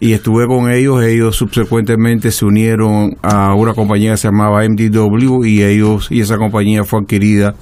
[0.00, 1.02] y estuve con ellos.
[1.04, 6.36] Ellos subsecuentemente se unieron a una compañía que se llamaba MDW y ellos y esa
[6.36, 7.54] compañía fue adquirida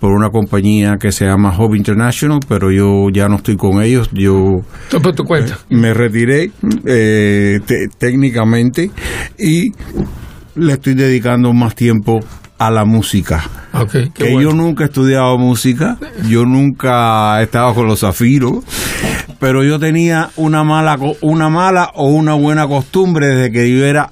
[0.00, 4.08] por una compañía que se llama Hub International, pero yo ya no estoy con ellos.
[4.12, 5.58] Yo Tú por tu cuenta.
[5.70, 6.50] me retiré
[6.86, 8.90] eh, te- técnicamente
[9.38, 9.72] y
[10.56, 12.20] le estoy dedicando más tiempo
[12.58, 13.44] a la música.
[14.14, 14.40] Que bueno.
[14.50, 18.62] yo nunca he estudiado música, yo nunca he estado con los zafiros,
[19.44, 24.08] pero yo tenía una mala, una mala o una buena costumbre desde que yo era,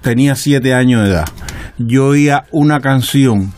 [0.00, 1.24] tenía siete años de edad.
[1.76, 3.52] Yo oía una canción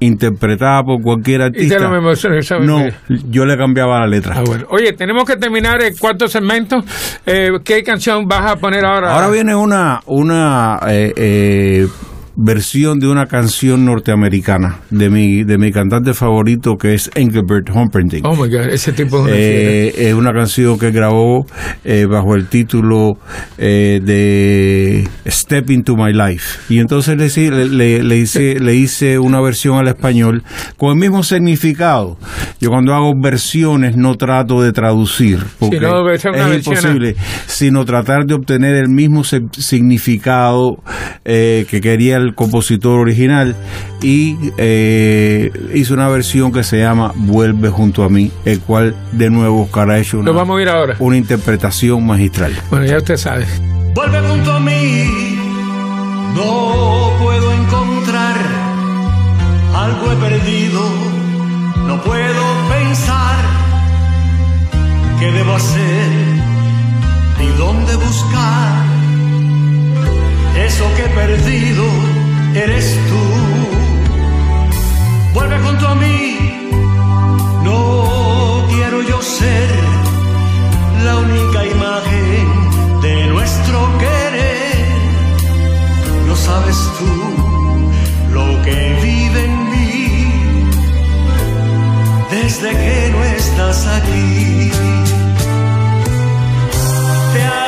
[0.00, 1.88] interpretada por cualquier Y artista.
[1.88, 2.66] memorizas, ¿sabes?
[2.66, 2.84] No,
[3.30, 4.34] yo le cambiaba la letra.
[4.38, 4.64] Ah, bueno.
[4.70, 6.82] Oye, tenemos que terminar el cuarto segmento.
[7.24, 9.14] Eh, ¿Qué canción vas a poner ahora?
[9.14, 11.86] Ahora viene una, una eh, eh,
[12.40, 18.24] versión de una canción norteamericana de mi, de mi cantante favorito que es Engelbert Humperdinck.
[18.24, 19.34] Oh my God, ese tipo es.
[19.36, 21.46] Eh, es una canción que grabó
[21.84, 23.14] eh, bajo el título
[23.58, 26.60] eh, de Step into My Life.
[26.68, 30.44] Y entonces le, hice- le, le- le hice, le hice una versión al español
[30.76, 32.18] con el mismo significado.
[32.60, 38.34] Yo cuando hago versiones no trato de traducir, porque no, es imposible, sino tratar de
[38.34, 40.76] obtener el mismo significado
[41.24, 43.56] eh, que quería el compositor original
[44.02, 49.30] y eh, hizo una versión que se llama Vuelve junto a mí, el cual de
[49.30, 50.96] nuevo Oscar ha hecho una, vamos a ir ahora.
[50.98, 52.52] una interpretación magistral.
[52.70, 53.46] Bueno, ya usted sabe.
[53.94, 55.38] Vuelve junto a mí,
[56.34, 58.36] no puedo encontrar
[59.74, 60.80] algo he perdido,
[61.86, 63.36] no puedo pensar
[65.18, 66.08] qué debo hacer
[67.38, 68.84] ni dónde buscar.
[70.66, 71.84] Eso que he perdido
[72.64, 73.22] eres tú.
[75.34, 76.38] Vuelve junto a mí,
[77.62, 79.68] no quiero yo ser
[81.04, 84.76] la única imagen de nuestro querer.
[86.26, 87.12] No sabes tú
[88.36, 89.90] lo que vive en mí
[92.30, 94.70] desde que no estás aquí.
[97.32, 97.67] Te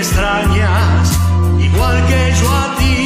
[0.00, 1.10] extrañas,
[1.60, 3.00] igual que yo a ti,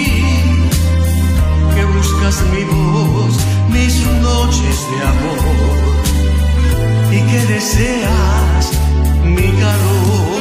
[1.74, 3.34] que buscas mi voz,
[3.68, 5.74] mis noches de amor,
[7.10, 8.64] y que deseas
[9.24, 10.33] mi calor.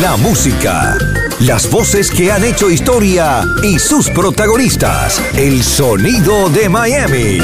[0.00, 0.96] La música,
[1.40, 5.22] las voces que han hecho historia y sus protagonistas.
[5.34, 7.38] El sonido de Miami.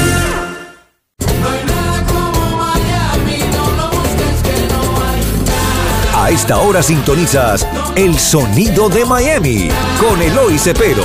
[6.15, 9.67] A esta hora sintonizas El sonido de Miami
[9.99, 11.03] con Eloy Cepero.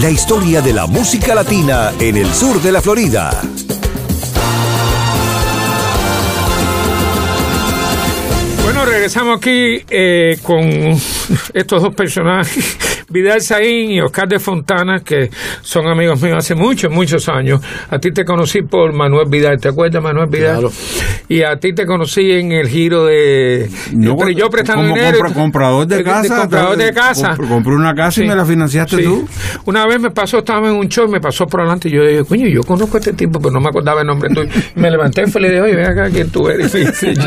[0.00, 3.42] La historia de la música latina en el sur de la Florida.
[8.62, 10.62] Bueno, regresamos aquí eh, con
[11.52, 12.76] estos dos personajes,
[13.10, 15.30] Vidal Saín y Oscar de Fontana, que
[15.62, 17.60] son amigos míos hace muchos, muchos años.
[17.90, 20.58] A ti te conocí por Manuel Vidal, ¿te acuerdas Manuel Vidal?
[20.60, 20.72] Claro.
[21.28, 23.68] Y a ti te conocí en el giro de...
[23.94, 25.18] No, pero yo prestando como dinero.
[25.18, 26.40] compra- comprador de casa.
[26.40, 27.30] comprador de casa.
[27.36, 29.02] Comp- compré una casa y me la financiaste Sí.
[29.04, 29.26] tú.
[29.66, 32.02] Una vez me pasó, estaba en un show y me pasó por delante y yo
[32.02, 34.48] dije, coño, yo conozco a este tipo, pero no me acordaba el nombre tuyo.
[34.74, 36.74] Me levanté y le dije, oye, ven acá, ¿quién tú eres?
[36.78, 37.22] Y dice, yo,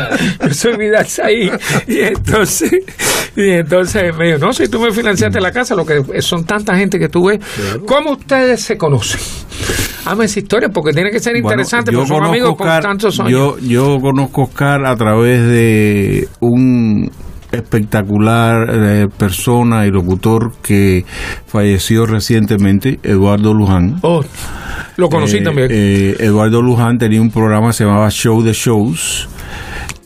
[0.46, 1.50] yo soy Vidal Saí.
[1.88, 2.72] Y entonces,
[3.36, 6.76] y entonces me dijo, no, si tú me financiaste la casa, lo que son tanta
[6.76, 7.40] gente que tú ves.
[7.86, 9.20] ¿Cómo ustedes se conocen?
[10.04, 12.82] Hazme esa historia porque tiene que ser Bueno, interesante, yo porque son conozco amigos Oscar-
[12.82, 13.30] con tantos años.
[13.30, 17.08] Yo, yo conozco a Oscar a través de un
[17.52, 21.04] espectacular eh, persona y locutor que
[21.46, 23.96] falleció recientemente, Eduardo Luján.
[24.02, 24.22] Oh,
[24.96, 25.68] lo conocí Eh, también.
[25.70, 29.28] eh, Eduardo Luján tenía un programa que se llamaba Show de Shows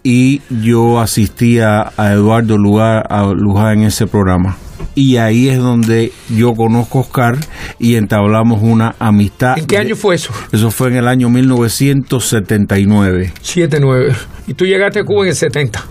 [0.03, 4.57] y yo asistía a Eduardo Lugar, a Luján en ese programa.
[4.95, 7.37] Y ahí es donde yo conozco a Oscar
[7.79, 9.59] y entablamos una amistad.
[9.59, 10.33] ¿En qué año fue eso?
[10.53, 13.33] Eso fue en el año 1979.
[13.41, 14.15] 7, 9.
[14.47, 15.85] Y tú llegaste a Cuba en el 70.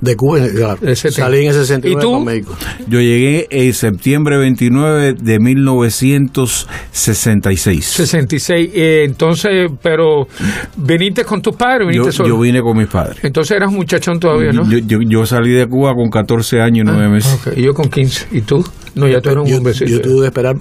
[0.00, 0.78] De Cuba, claro.
[0.80, 1.10] 70.
[1.10, 2.12] Salí en el 69 ¿Y tú?
[2.12, 2.56] para México.
[2.86, 7.84] Yo llegué en septiembre 29 de 1966.
[7.84, 8.70] 66.
[8.74, 10.28] Eh, entonces, pero
[10.76, 12.28] viniste con tus padres, viniste Yo, solo.
[12.28, 13.18] yo vine con mis padres.
[13.22, 14.68] Entonces eras un muchachón todavía, ¿no?
[14.70, 17.32] Yo, yo- yo salí de Cuba con 14 años y 9 meses.
[17.34, 18.26] Ok, y yo con 15.
[18.32, 18.64] ¿Y tú?
[18.94, 20.56] No, ya tú eras un Yo, yo tuve que esperar.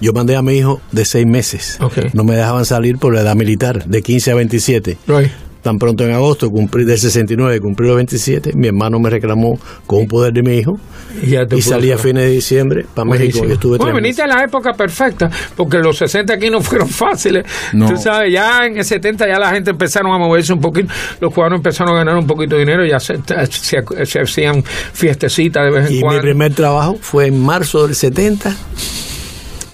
[0.00, 1.78] Yo mandé a mi hijo de seis meses.
[1.80, 2.12] Ok.
[2.14, 4.98] No me dejaban salir por la edad militar, de 15 a 27.
[5.06, 5.30] Right.
[5.64, 8.52] Tan pronto en agosto, cumplí del 69, cumplí los 27.
[8.54, 10.74] Mi hermano me reclamó con un poder de mi hijo.
[11.22, 13.38] Y, ya te Y puso- salí a fines de diciembre para México.
[13.38, 13.48] Buenísimo.
[13.48, 17.44] y estuve Bueno, viniste a la época perfecta, porque los 60 aquí no fueron fáciles.
[17.72, 17.88] No.
[17.88, 21.32] Tú sabes, ya en el 70 ya la gente empezaron a moverse un poquito, los
[21.32, 23.16] cubanos empezaron a ganar un poquito de dinero, ya se,
[23.50, 26.20] se- se hacían fiestecitas de vez en Y mi cuando.
[26.20, 28.54] primer trabajo fue en marzo del 70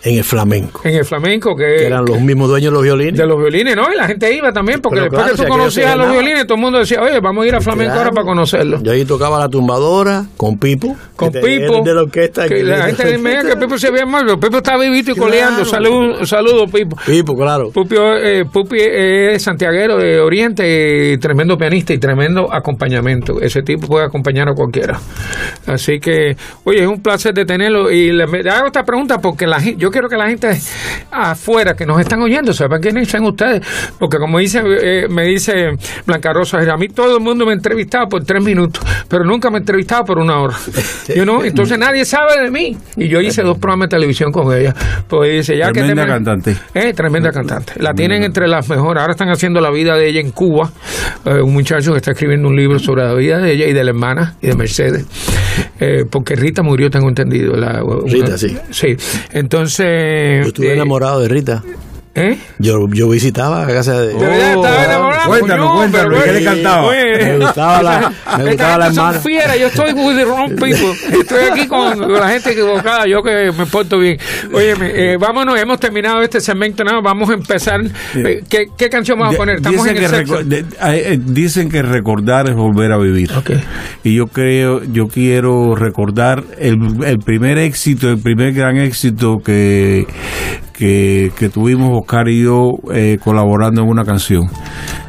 [0.03, 0.81] en el flamenco.
[0.85, 3.19] En el flamenco, que, Que eran los mismos dueños de los violines.
[3.19, 3.93] de los violines, ¿no?
[3.93, 6.47] Y la gente iba también, porque Pero después claro, que tú conocías a los violines,
[6.47, 8.81] todo el mundo decía, oye, vamos a ir a flamenco ahora para conocerlo.
[8.83, 10.97] Yo ahí tocaba la tumbadora con Pipo.
[11.17, 11.83] Con que Pipo.
[11.85, 12.49] De la orquesta.
[12.49, 15.31] que la gente me que Pipo se veía mal, pero Pipo está vivito y Claro.
[15.31, 15.65] coleando.
[15.65, 16.97] Salud, saludos, Pipo.
[17.07, 17.71] Pipo, claro.
[17.71, 23.41] Pupi, eh, Pupi es santiaguero de Oriente, tremendo pianista y tremendo acompañamiento.
[23.41, 24.99] Ese tipo puede acompañar a cualquiera.
[25.67, 27.91] Así que, oye, es un placer de tenerlo.
[27.91, 30.59] Y le, hago esta pregunta porque la, gen- yo quiero que la gente
[31.11, 33.61] afuera que nos están oyendo sepan quiénes son ustedes.
[33.98, 35.70] Porque como dice, eh, me dice
[36.07, 39.50] Blanca Rosa, a mí todo el mundo me ha entrevistado por tres minutos, pero nunca
[39.50, 40.57] me ha entrevistado por una hora.
[41.22, 41.42] Know?
[41.44, 42.76] Entonces nadie sabe de mí.
[42.96, 44.74] Y yo hice dos programas de televisión con ella.
[45.09, 46.57] Pues dice, ya que Tremenda te- cantante.
[46.74, 47.72] eh, tremenda cantante.
[47.76, 49.00] La tienen entre las mejores.
[49.00, 50.70] Ahora están haciendo la vida de ella en Cuba.
[51.24, 53.85] Eh, un muchacho que está escribiendo un libro sobre la vida de ella y de
[53.85, 55.07] la hermana y de Mercedes.
[55.81, 57.55] Eh, porque Rita murió, tengo entendido.
[57.57, 58.57] La- Rita, sí.
[58.70, 58.96] Sí.
[59.33, 59.80] Entonces.
[59.81, 61.62] Yo estuve eh, enamorado de Rita.
[62.12, 62.37] ¿Eh?
[62.59, 64.12] Yo, yo visitaba a casa de.
[64.14, 65.29] Estaba enamorado.
[65.29, 66.87] Cuéntanos, cuéntanos, ¿qué le cantaba?
[66.88, 69.20] oye, Me gustaba la- me gustaba la hermana.
[69.20, 70.92] fiera, yo estoy with the wrong people.
[71.20, 74.18] Estoy aquí con, con la gente equivocada, yo que me porto bien.
[74.53, 77.81] Oye, eh, vámonos, hemos terminado este segmento, nada, vamos a empezar.
[78.16, 79.57] Eh, ¿qué, qué canción vamos a poner?
[79.57, 80.40] Estamos dicen, en el que sexo.
[80.40, 80.64] reco- de-
[81.12, 83.31] eh, dicen que recordar es volver a vivir.
[84.03, 90.07] Y yo creo, yo quiero recordar el, el primer éxito, el primer gran éxito que,
[90.81, 94.45] que, que tuvimos Oscar y yo eh, colaborando en una canción.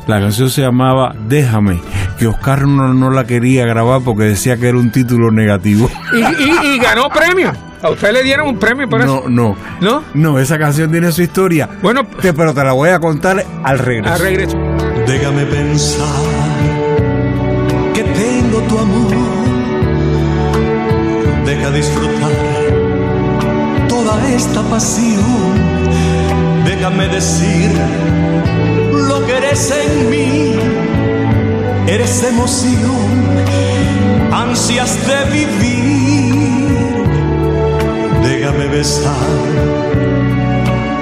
[0.06, 1.80] La canción se llamaba Déjame,
[2.20, 5.90] que Oscar no, no la quería grabar porque decía que era un título negativo.
[6.14, 7.54] Y, y- y ganó premio.
[7.82, 9.30] A usted le dieron un premio por No, eso.
[9.30, 9.56] no.
[9.80, 10.04] ¿No?
[10.14, 11.70] No, esa canción tiene su historia.
[11.82, 14.14] Bueno, Te- pero te la voy a contar al regreso.
[14.14, 14.58] a regreso.
[15.08, 16.06] Déjame pensar
[17.94, 19.12] que tengo tu amor.
[21.46, 22.32] Deja disfrutar
[23.88, 25.41] toda esta pasión.
[26.66, 27.72] Déjame decir
[28.92, 30.56] lo que eres en mí.
[31.88, 33.12] Eres emoción,
[34.32, 37.06] ansias de vivir.
[38.24, 39.40] Déjame besar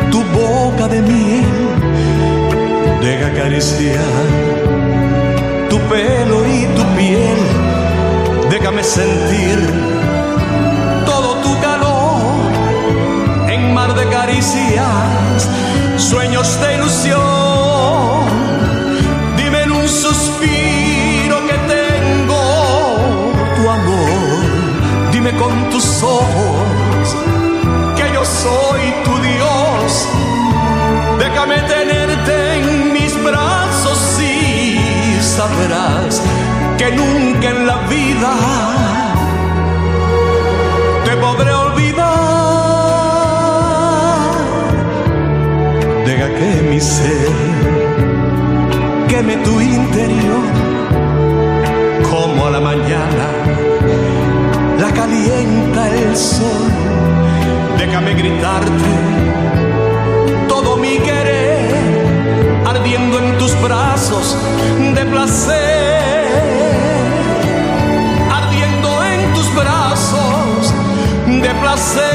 [0.09, 1.69] tu boca de miel
[3.01, 3.95] Deja acariciar
[5.69, 7.39] tu pelo y tu piel.
[8.49, 9.57] Déjame sentir
[15.97, 17.19] sueños de ilusión.
[19.35, 25.11] Dime en un suspiro que tengo tu amor.
[25.11, 27.15] Dime con tus ojos
[27.97, 30.07] que yo soy tu Dios.
[31.19, 36.21] Déjame tenerte en mis brazos y sabrás
[36.77, 38.98] que nunca en la vida
[46.09, 47.29] Deja que mi ser
[49.07, 50.45] queme tu interior
[52.09, 53.25] como a la mañana
[54.79, 56.71] la calienta el sol.
[57.77, 58.91] Déjame gritarte
[60.47, 61.75] todo mi querer
[62.65, 64.35] ardiendo en tus brazos
[64.95, 66.25] de placer,
[68.33, 70.73] ardiendo en tus brazos
[71.27, 72.08] de placer.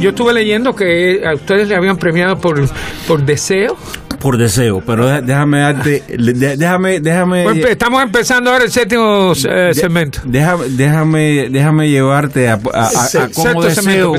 [0.00, 2.68] Yo estuve leyendo que a ustedes le habían premiado por,
[3.08, 3.76] por deseo.
[4.20, 9.70] Por deseo, pero dé- déjame darte, déjame, déjame, Pues, estamos empezando ahora el séptimo eh,
[9.74, 10.20] segmento.
[10.24, 14.14] déjame, déjame, déjame llevarte a, a- a- a Se- cómo deseo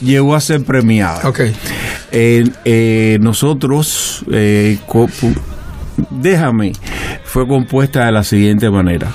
[0.00, 1.28] llegó a ser premiado.
[1.28, 1.40] Ok.
[2.12, 4.78] Eh, eh, nosotros, eh,
[6.10, 6.72] déjame,
[7.24, 9.08] fue compuesta de la siguiente manera.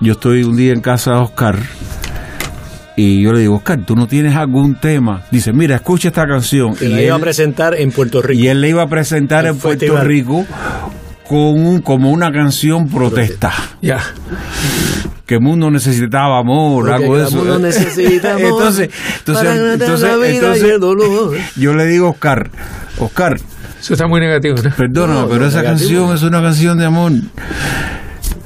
[0.00, 1.58] Yo estoy un día en casa de Oscar
[3.00, 5.22] y yo le digo, Oscar, ¿tú no tienes algún tema?
[5.30, 6.74] Dice, mira, escucha esta canción.
[6.80, 8.42] Y la iba a presentar en Puerto Rico.
[8.42, 10.02] y él le iba a presentar en Puerto.
[10.02, 10.44] Rico
[11.28, 13.52] con un, como una canción protesta.
[13.80, 14.00] Ya.
[15.26, 17.36] Que el mundo necesitaba amor, Porque algo de el eso.
[17.36, 21.36] mundo necesita amor entonces, entonces, para entonces, la vida y entonces, el dolor.
[21.56, 22.50] yo le digo a Oscar,
[22.98, 23.36] Oscar,
[23.80, 24.70] Eso está muy negativo, ¿no?
[24.74, 25.78] perdóname, No, pero no, esa negativo.
[26.08, 27.12] canción es una canción de amor.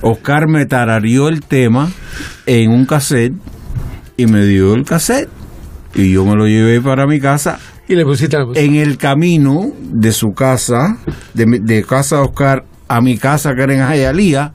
[0.03, 1.90] Oscar me tarareó el tema
[2.44, 3.32] en un cassette
[4.16, 5.28] y me dio el cassette.
[5.94, 7.58] Y yo me lo llevé para mi casa.
[7.88, 8.46] Y le pusiste la.
[8.54, 10.96] En el camino de su casa,
[11.34, 14.52] de, mi- de casa de Oscar a mi casa que era en Jayalía,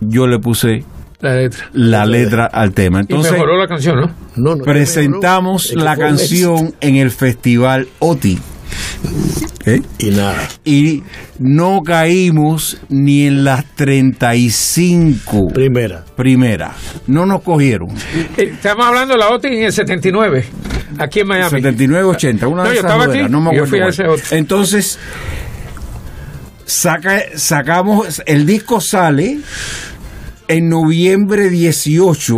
[0.00, 0.84] yo le puse
[1.20, 1.66] La letra.
[1.72, 2.98] la letra al tema.
[2.98, 4.10] Y Entonces mejoró la canción, ¿no?
[4.36, 8.38] No, no, presentamos la canción en el festival OTI.
[9.66, 9.80] ¿Eh?
[9.98, 10.48] Y nada.
[10.64, 11.02] Y
[11.38, 16.04] no caímos ni en las 35 Primera.
[16.16, 16.76] primeras.
[17.08, 17.88] No nos cogieron.
[18.36, 20.44] Eh, Estamos hablando de la OTI en el 79,
[20.98, 21.60] aquí en Miami.
[21.60, 24.04] 79-80, una No, de yo esas estaba aquí, no me yo acuerdo fui a ese
[24.06, 24.36] otro.
[24.36, 24.98] Entonces,
[26.64, 29.38] saca, sacamos, el disco sale
[30.48, 32.36] en noviembre 18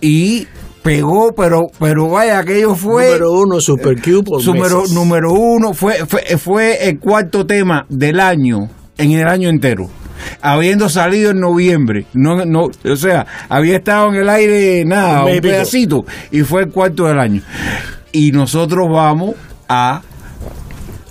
[0.00, 0.46] y
[0.82, 3.06] pegó, pero, pero vaya, aquello fue...
[3.06, 4.94] Número uno, Super Q por número, meses.
[4.94, 8.68] número uno fue, fue, fue el cuarto tema del año,
[8.98, 9.88] en el año entero.
[10.40, 15.40] Habiendo salido en noviembre, no, no, o sea, había estado en el aire nada, Un
[15.40, 17.42] pedacito, y fue el cuarto del año.
[18.12, 19.34] Y nosotros vamos
[19.68, 20.02] a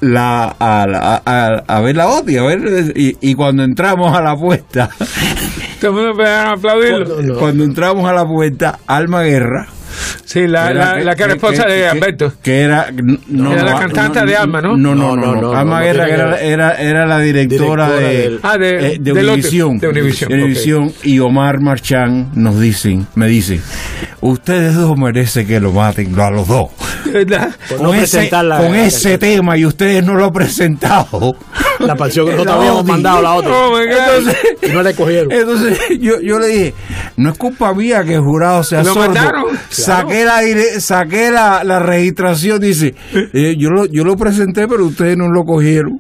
[0.02, 4.22] la a, la- a- a ver la OTI, a ver, y, y cuando entramos a
[4.22, 4.90] la puerta,
[5.80, 7.22] Todo el mundo empezaron a aplaudirlo.
[7.22, 7.40] No, no.
[7.40, 9.68] cuando entramos a la puerta, Alma Guerra,
[10.24, 12.32] Sí, la, la, la que era esposa de Alberto.
[12.42, 12.88] Que era,
[13.28, 14.78] no, Era la no, cantante no, de Alma, ¿no?
[14.78, 15.52] No, no, no.
[15.54, 19.14] Alma Guerra era, que era, era la directora, Directora de, del- Ah, de- eh, de
[19.14, 19.78] del otro, Univisión.
[19.80, 23.60] de Univisión, De Univisión, y Omar Marchán nos dicen, me dice,
[24.22, 26.70] ustedes dos merecen que lo maten a los dos.
[27.78, 31.36] Con ese, la- con ese tema y ustedes no lo han presentado.
[31.80, 33.52] La canción que La nosotros habíamos mandado, la otra.
[33.52, 33.80] Oh.
[33.80, 35.32] Entonces, Y no le cogieron.
[35.32, 36.74] entonces yo, yo le dije,
[37.18, 39.20] no es culpa mía que el jurado sea Lo sordo.
[39.70, 40.42] Saqué, la,
[40.80, 42.94] saqué la, la registración, dice,
[43.34, 45.98] eh, yo, lo, yo lo presenté, pero ustedes no lo cogieron.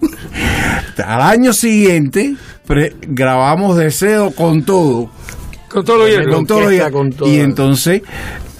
[1.03, 2.35] Al año siguiente
[2.67, 5.09] pre- grabamos Deseo con todo.
[5.71, 6.33] Con todo lo lleno.
[6.33, 7.29] Con todo lo- orquesta, con todo.
[7.31, 8.01] y entonces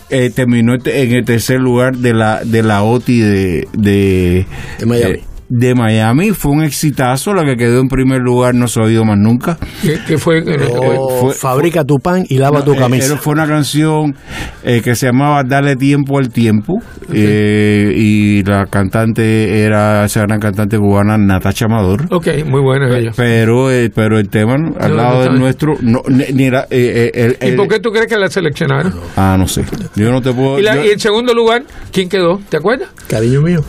[0.10, 4.46] eh, terminó en el tercer lugar de la, de la OTI de, de,
[4.80, 5.14] De Miami.
[5.16, 5.24] eh,
[5.54, 6.32] de Miami.
[6.32, 9.58] Fue un exitazo, la que quedó en primer lugar no se ha oído más nunca.
[9.82, 10.42] ¿Qué, qué fue?
[10.80, 13.08] Oh, fue- fabrica tu pan y lava tu Eh, camisa.
[13.08, 14.16] era- fue una canción
[14.64, 16.76] eh, que se llamaba Dale tiempo al tiempo
[17.14, 22.06] eh, y la cantante era esa gran cantante cubana Natacha Amador.
[22.12, 23.12] Ok, muy buena ella.
[23.16, 26.62] Pero eh, pero el tema al No, lado no del nuestro no, ni, ni era,
[26.70, 28.94] eh, eh, el- ¿Y el- por qué tú crees que la seleccionaron?
[29.18, 32.08] ah no sé yo no te puedo ¿Y, la- yo- y en segundo lugar, ¿quién
[32.08, 32.40] quedó?
[32.50, 32.90] ¿Te acuerdas?
[33.10, 33.62] Cariño mío.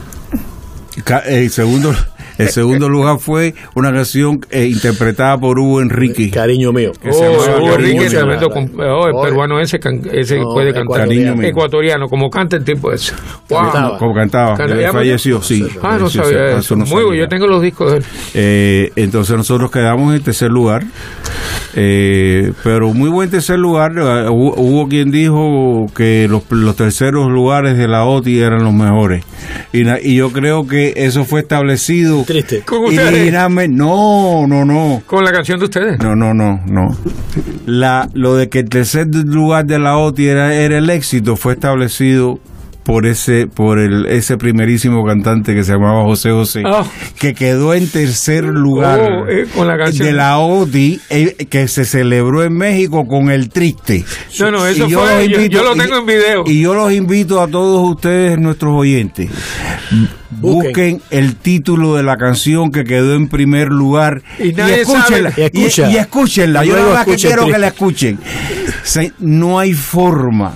[1.04, 1.94] Ca- el segundo
[2.38, 6.92] el segundo lugar fue una canción eh, interpretada por Hugo Enrique Cariño mío.
[7.04, 11.00] Oh, Hugo Enrique, oh, el peruano ese, can- ese No, puede cantar.
[11.06, 11.48] Cariño mío.
[11.48, 13.12] Ecuatoriano, como canta el tipo ese.
[13.48, 13.60] Wow.
[13.62, 13.98] Cantaba.
[13.98, 16.76] como cantaba Canta- eh, falleció sí Ah, no falleció, sabía sí, eso.
[16.76, 17.20] no Muy bueno, sabía.
[17.22, 18.04] yo tengo los discos de él.
[18.34, 20.84] Eh, entonces nosotros quedamos en tercer lugar,
[21.74, 23.92] eh, pero muy buen tercer lugar.
[23.96, 28.74] Eh, Hubo, hubo quien dijo que los, los terceros lugares de la OTI eran los
[28.74, 29.24] mejores.
[29.72, 32.24] Y, yo creo que eso fue establecido.
[32.24, 32.62] Triste.
[32.62, 33.32] Con ustedes.
[33.70, 35.02] No, no, no.
[35.06, 35.98] Con la canción de ustedes.
[35.98, 36.88] No, no, no, no.
[37.66, 41.54] La, lo de que el tercer lugar de la OTI era, era el éxito fue
[41.54, 42.38] establecido
[42.84, 46.84] por ese por el ese primerísimo cantante que se llamaba José José Ah.
[47.18, 50.06] que quedó en tercer lugar Oh, eh, con la canción.
[50.06, 54.04] de la OTI eh, que se celebró en México con el triste.
[54.40, 56.42] No, no, eso Y yo fue- los yo- yo lo tengo en video.
[56.46, 59.30] Y yo los invito a todos ustedes, nuestros oyentes,
[60.30, 65.30] busquen el título de la canción que quedó en primer lugar Y nadie escúchenla.
[65.30, 65.50] sabe.
[65.54, 65.90] Y escucha.
[65.90, 66.64] y, y escúchenla.
[66.64, 68.18] Y Yo la verdad que quiero que la escuchen.
[68.82, 70.54] Se- no hay forma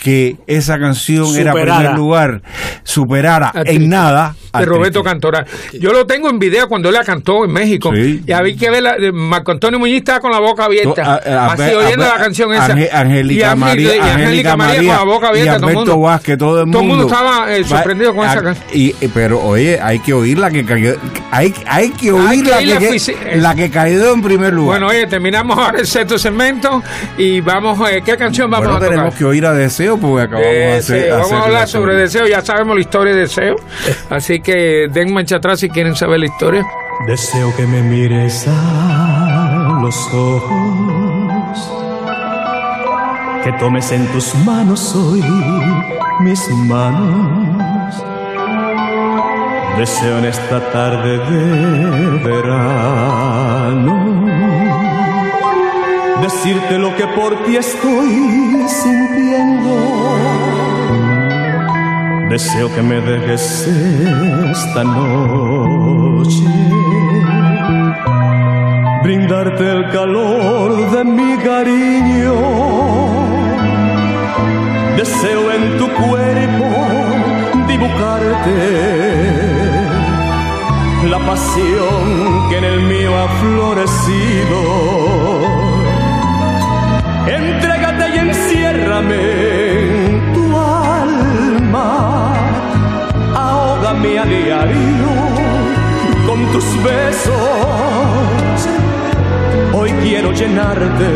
[0.00, 2.40] que esa canción era primer lugar
[2.84, 3.72] superara A Triste.
[3.76, 5.04] en nada a de Roberto.
[5.04, 5.46] Cantoral.
[5.78, 7.92] Yo lo tengo en video cuando él la cantó en México.
[7.94, 8.22] Sí.
[8.26, 11.46] Y había que ver, la, Marco Antonio Muñiz estaba con la boca abierta, A- a-
[11.46, 12.74] a así oyendo la canción esa.
[12.98, 15.52] Angélica María, y Angélica María, con la boca abierta.
[15.52, 16.00] y todo Alberto mundo.
[16.00, 16.78] Vázquez, todo el mundo.
[16.78, 18.66] Todo el mundo estaba, eh, sorprendido con esa canción.
[18.72, 20.94] y, pero oye, hay que oírla que cayó,
[21.30, 24.80] hay, hay que Hay oír que la, que, fisi- la que cayó en primer lugar.
[24.80, 26.82] Bueno, oye, terminamos ahora el sexto segmento
[27.18, 28.90] y vamos, eh, ¿qué canción vamos Bueno, a tocar?
[28.96, 31.94] tenemos que oír a Deseo porque acabamos de hacer, vamos hacer a hablar la sobre
[31.94, 33.56] deseo, ya sabemos la historia de deseo,
[34.10, 36.66] así que den marcha atrás si quieren saber la historia.
[37.06, 41.72] Deseo que me mires a los ojos,
[43.44, 45.24] que tomes en tus manos hoy
[46.20, 48.04] mis manos.
[49.78, 54.00] Deseo en esta tarde de verano
[56.30, 59.74] decirte lo que por ti estoy sintiendo.
[62.28, 63.66] Deseo que me dejes
[64.52, 66.44] esta noche,
[69.02, 72.36] brindarte el calor de mi cariño.
[74.96, 76.68] Deseo en tu cuerpo
[77.66, 78.56] dibujarte
[81.08, 85.59] la pasión que en el mío ha florecido
[87.30, 92.32] Entrégate y enciérrame en tu alma,
[93.36, 95.10] ahógame a diario
[96.26, 98.58] con tus besos.
[99.72, 101.10] Hoy quiero llenarte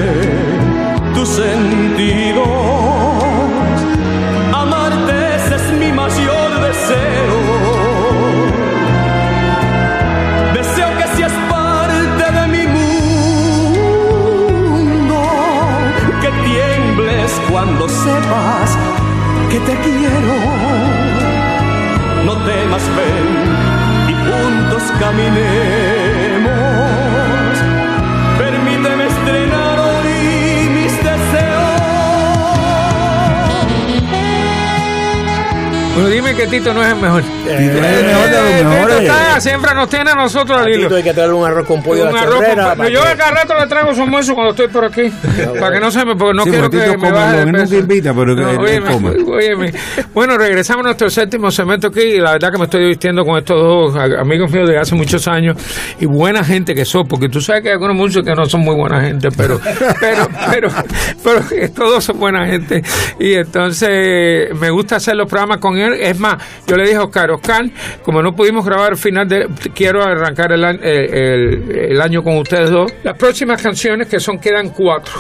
[1.14, 2.46] tus sentidos.
[4.52, 6.74] Amarte ese es mi mayor deseo.
[6.74, 7.63] Deseo
[18.04, 18.70] sepas
[19.50, 20.34] que te quiero.
[22.26, 23.28] No temas, ven
[24.08, 25.93] y juntos caminemos.
[35.94, 37.22] Bueno, dime que Tito no es el mejor.
[37.22, 38.98] es el mejor de los Eh, mejores.
[38.98, 40.82] Tito está- siempre nos tiene a nosotros al hilo.
[40.82, 42.74] Tito hay que traerle un arroz con pollo a Un la arroz con- chorrera.
[42.74, 45.02] para yo que- a cada rato le traigo su almuerzo cuando estoy por aquí.
[45.60, 46.16] para que no se me.
[46.16, 47.74] Porque no Sí, quiero que Tito me baje de que peso.
[47.76, 49.72] invita, pero que él- él óyeme.
[50.12, 52.00] Bueno, regresamos a nuestro séptimo segmento aquí.
[52.00, 54.94] Y la verdad que me estoy divirtiendo con estos dos a- amigos míos de hace
[54.96, 55.56] muchos años.
[56.00, 57.06] Y buena gente que son.
[57.06, 59.28] Porque tú sabes que hay algunos músicos que no son muy buena gente.
[59.36, 59.60] Pero,
[60.00, 60.68] pero, pero,
[61.22, 62.82] pero, que todos son buena gente.
[63.20, 67.30] Y entonces me gusta hacer los programas con Es más, yo le dije a Oscar,
[67.32, 67.64] Oscar,
[68.02, 69.48] como no pudimos grabar el final de.
[69.74, 72.92] Quiero arrancar el, año- el, el- el año con ustedes dos.
[73.02, 75.12] Las próximas canciones, que son, quedan cuatro.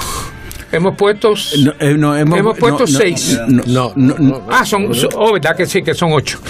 [0.72, 1.34] Hemos puesto.
[1.62, 3.38] No, eh, no, Hemos puesto no, no, seis.
[3.46, 4.92] No, no, no, Ah, son.
[4.94, 6.40] son- Oh, verdad que sí, que son ocho.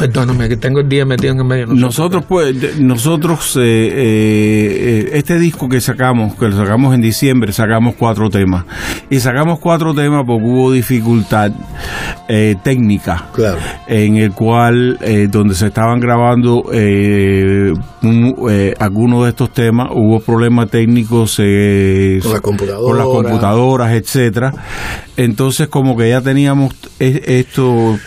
[0.00, 1.66] Perdóname, que tengo el día metido en el medio.
[1.66, 1.74] no.
[1.74, 7.52] Nosotros, pues, nosotros, eh, eh, eh, este disco que sacamos, que lo sacamos en diciembre,
[7.52, 8.64] sacamos cuatro temas.
[9.10, 11.52] Y sacamos cuatro temas porque hubo dificultad
[12.28, 13.26] eh, técnica.
[13.34, 13.58] Claro.
[13.88, 14.98] En el cual,
[15.30, 18.34] donde se estaban grabando un-
[18.78, 22.82] algunos de estos temas, hubo problemas técnicos Con la computadora.
[22.82, 24.52] con las computadoras, etcétera.
[25.16, 27.98] Entonces, como que ya teníamos eh, esto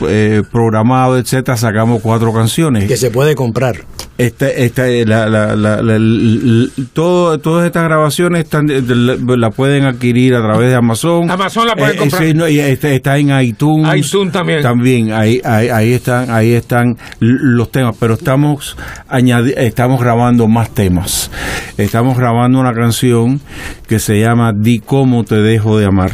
[0.51, 2.85] programado, etcétera, sacamos cuatro canciones.
[2.85, 3.75] Que se puede comprar.
[4.15, 9.15] Esta, esta, la, la, la, la- l- todo, todas estas grabaciones están, de- de- la,
[9.37, 11.31] la pueden adquirir a través de Amazon.
[11.31, 12.23] Amazon la pueden Eh, comprar.
[12.23, 14.05] sí, no, y está, está en iTunes.
[14.07, 14.61] iTunes también.
[14.61, 18.77] También, ahí, ahí, ahí están, ahí están los temas, pero estamos
[19.09, 21.31] añadi- estamos grabando más temas.
[21.77, 23.41] Estamos grabando una canción
[23.87, 26.11] que se llama Di cómo te dejo de amar.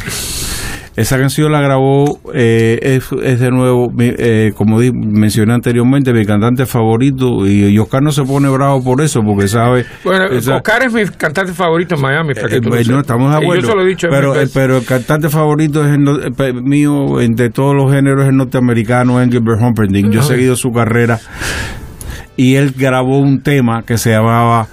[1.00, 6.26] Esa canción la grabó, eh, es, es de nuevo, eh, como di- mencioné anteriormente, mi
[6.26, 7.46] cantante favorito.
[7.46, 9.86] Y, y Oscar no se pone bravo por eso, porque sabe.
[10.04, 12.34] Bueno, esa- Oscar es mi cantante favorito en Miami.
[12.34, 13.62] para que eh, tú pues, no, estamos de Y acuerdo.
[13.62, 14.08] Yo se lo he dicho.
[14.10, 16.06] pero, pero el cantante favorito es el
[16.38, 20.10] eh, mío, entre todos los géneros, es el norteamericano Engelbert Humperdinck.
[20.10, 21.18] Yo he seguido su carrera
[22.36, 24.66] y él grabó un tema que se llamaba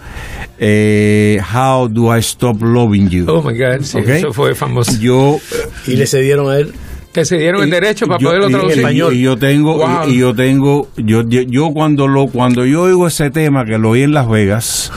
[0.59, 3.25] eh, How Do I Stop Loving You?
[3.29, 4.93] Oh my God, eso fue famoso.
[4.99, 5.39] Yo
[5.85, 6.73] Y le cedieron a él.
[7.13, 8.77] Que se dieron el derecho para yo- poderlo traducir.
[8.77, 9.13] y- español.
[9.15, 10.07] Y, yo tengo, Wow.
[10.07, 13.79] y, y yo tengo, yo, yo, yo cuando lo, cuando yo oigo ese tema que
[13.79, 14.91] lo oí en Las Vegas,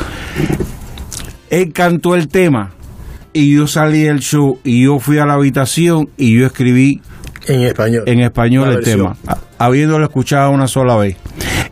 [1.49, 2.73] él cantó el tema
[3.33, 7.01] y yo salí del show y yo fui a la habitación y yo escribí
[7.47, 8.03] En español.
[8.07, 8.99] en español el versión.
[9.25, 11.17] tema, habiéndolo escuchado una sola vez.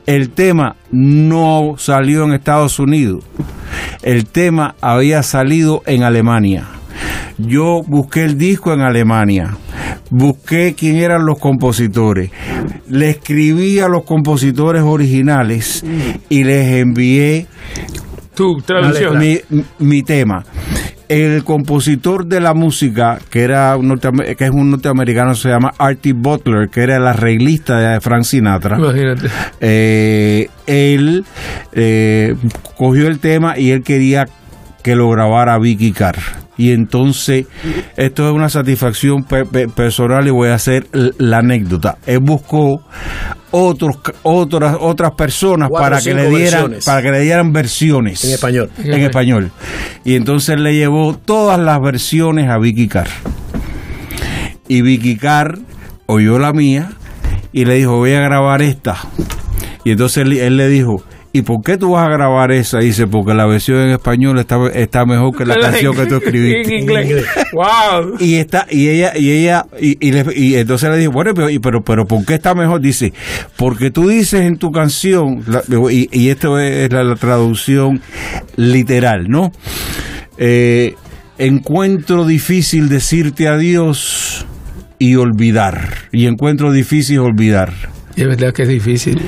[0.09, 3.27] El tema no salió en Estados Unidos.
[4.03, 6.67] El tema había salido en Alemania.
[7.37, 9.59] Yo busqué el disco en Alemania.
[10.09, 12.31] Busqué quién eran los compositores.
[12.89, 15.85] Le escribí a los compositores originales
[16.31, 17.47] y les envié
[18.35, 19.19] Tu traducción.
[19.19, 19.39] mi,
[19.79, 20.43] mi tema.
[21.09, 26.13] El compositor de la música, que era un que es un norteamericano, se llama Artie
[26.13, 28.77] Butler, que era el arreglista de Frank Sinatra.
[28.79, 29.29] Imagínate.
[29.61, 31.25] Eh, él
[31.73, 32.37] eh,
[32.77, 34.29] cogió el tema y él quería
[34.83, 36.48] que lo grabara Vicky Carr.
[36.59, 37.47] Y entonces,
[37.97, 41.97] esto es una satisfacción pe- pe- personal y voy a hacer la anécdota.
[42.05, 42.83] Él buscó
[43.53, 46.85] otros, otras, otras personas Cuatro para que le dieran, versiones.
[46.85, 48.71] para que le dieran versiones En español.
[48.85, 49.51] en español.
[50.05, 53.09] Y entonces le llevó todas las versiones a Vicky Carr.
[54.67, 55.59] Y Vicky Carr
[56.07, 56.91] oyó la mía
[57.53, 58.97] y le dijo, voy a grabar esta.
[59.85, 61.03] Y entonces él, él le dijo,
[61.33, 62.79] ¿y por qué tú vas a grabar esa?
[62.79, 66.23] Dice, porque la versión en español está, está mejor que la canción que tú En
[66.23, 66.77] escribiste.
[66.77, 67.25] inglés.
[67.53, 68.17] Wow.
[68.21, 71.49] Y está, y ella, y ella, y, y le- y entonces le dijo, bueno, pero,
[71.51, 72.81] y- pero, pero ¿por qué está mejor?
[72.81, 73.13] Dice,
[73.57, 78.01] porque tú dices en tu canción, la- y, y esto es la, la traducción
[78.57, 79.51] literal, ¿no?
[80.39, 80.95] Eh,
[81.39, 84.47] encuentro difícil decirte adiós
[84.99, 85.95] y olvidar.
[86.13, 87.73] Y encuentro difícil olvidar.
[88.19, 89.21] Y es verdad que es difícil.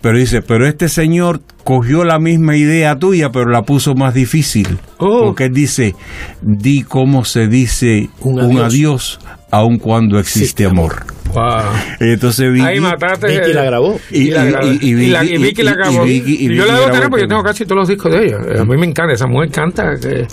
[0.00, 4.78] Pero dice, pero este señor cogió la misma idea tuya, pero la puso más difícil.
[4.98, 5.24] Oh.
[5.26, 5.94] Porque él dice,
[6.40, 9.20] di cómo se dice Un un, adiós.
[9.50, 11.04] aun cuando existe amor.
[11.34, 11.62] Wow.
[12.00, 13.26] Entonces Vicky, Ahí mataste.
[13.28, 14.00] Vicky la grabó.
[14.10, 14.64] Y, la.
[14.64, 16.04] Y- y- y Y la- y Vicky- la y- y grabó.
[16.04, 18.24] Vicky- y Y yo la debo tener porque yo tengo casi todos los discos de
[18.24, 18.36] ella.
[18.62, 19.12] A mí me encanta.
[19.12, 20.26] Esa mujer canta que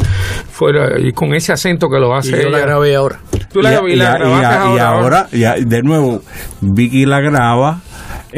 [0.49, 2.31] fuera y con ese acento que lo Y hace.
[2.31, 2.65] yo la ella.
[2.67, 3.19] grabé ahora.
[3.53, 4.87] Tú la, y, y la y- y- grabaste y ahora.
[4.89, 6.23] ahora, ya, de nuevo,
[6.61, 7.81] Vicky la graba.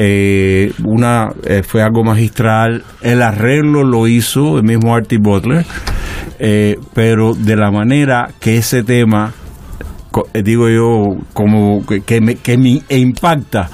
[0.01, 2.85] Eh, una eh, fue algo magistral.
[3.01, 5.65] El arreglo lo hizo el mismo Artie Butler,
[6.39, 9.33] eh, pero de la manera que ese tema
[10.33, 13.69] eh, digo yo como que, me, que me impacta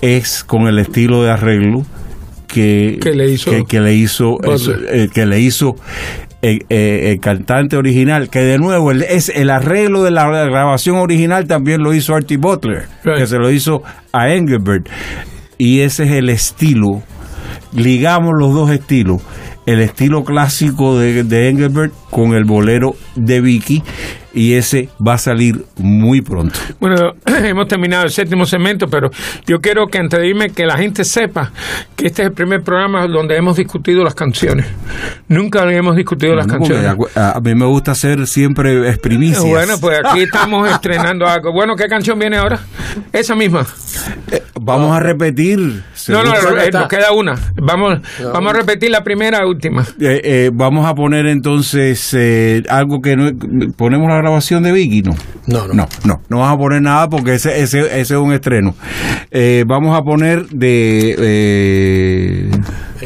[0.00, 1.82] es con el estilo de arreglo
[2.48, 4.38] que, Que le hizo que, que le hizo
[4.90, 5.76] eh, que le hizo
[6.42, 11.82] el cantante original, que de nuevo el, es el arreglo de la, grabación original también
[11.82, 13.18] lo hizo Artie Butler, Right.
[13.18, 14.88] que se lo hizo a Engelbert.
[15.58, 17.02] Y ese es el estilo,
[17.72, 19.20] ligamos los dos estilos,
[19.66, 23.82] el estilo clásico de, de Engelbert con el bolero de Vicky,
[24.32, 26.58] y ese va a salir muy pronto.
[26.78, 29.10] Bueno, hemos terminado el séptimo segmento, pero
[29.46, 31.50] yo quiero que antes de irme que la gente sepa
[31.96, 34.66] que este es el primer programa donde hemos discutido las canciones.
[35.28, 36.84] Nunca hemos discutido las canciones.
[37.16, 39.44] a, a mí me gusta hacer siempre exprimicias.
[39.44, 41.52] Bueno, pues aquí estamos estrenando algo.
[41.52, 42.60] Bueno, ¿qué canción viene ahora?
[43.12, 43.66] Esa misma.
[44.60, 45.58] Vamos a repetir.
[46.08, 47.34] No, no, eh, nos queda una.
[47.56, 48.00] Vamos,
[48.32, 49.82] vamos a repetir la primera y última.
[50.00, 53.30] Eh, eh, vamos a poner entonces eh, algo que no
[53.72, 55.14] ponemos la grabación de Vicky, no.
[55.46, 55.74] No, no.
[55.74, 58.74] No, no, no vamos a poner nada porque ese, ese, ese es un estreno.
[59.30, 62.50] Eh, vamos a poner de eh,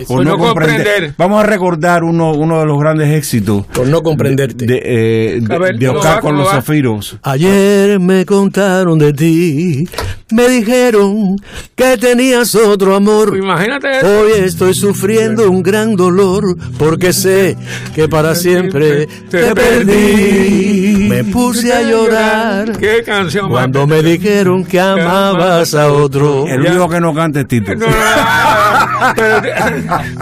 [0.08, 1.14] Por no comprender.
[1.18, 4.66] Vamos a recordar uno, uno de los grandes éxitos Por no comprenderte.
[4.66, 6.52] de, eh, de- A ver, de ¿cómo Oscar va, con los va?
[6.52, 7.16] zafiros.
[7.22, 9.84] Ayer me contaron de ti,
[10.30, 11.36] me dijeron
[11.74, 13.36] que tenías otro amor.
[13.36, 13.88] Imagínate.
[14.04, 17.56] Hoy estoy sufriendo un gran dolor porque sé
[17.94, 21.06] que para siempre te perdí.
[21.08, 23.52] Me puse a llorar ¿Qué canción más?
[23.52, 26.46] cuando me dijeron que amabas a otro.
[26.46, 27.72] El único que no canta es Tito.
[29.16, 29.42] Pero,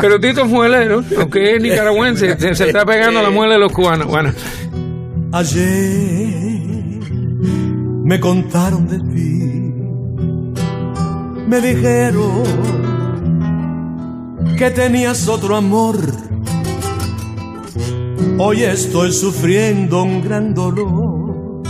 [0.00, 4.06] pero Tito muelero, aunque es nicaragüense, se, está pegando la muela de los cubanos.
[4.06, 4.32] Bueno,
[5.32, 6.40] Ayer
[8.02, 9.72] me contaron de ti,
[11.46, 12.42] me dijeron
[14.58, 15.96] que tenías otro amor.
[18.38, 21.62] Hoy estoy sufriendo un gran dolor,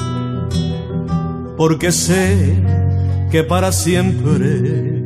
[1.59, 2.65] porque sé
[3.31, 5.00] que para siempre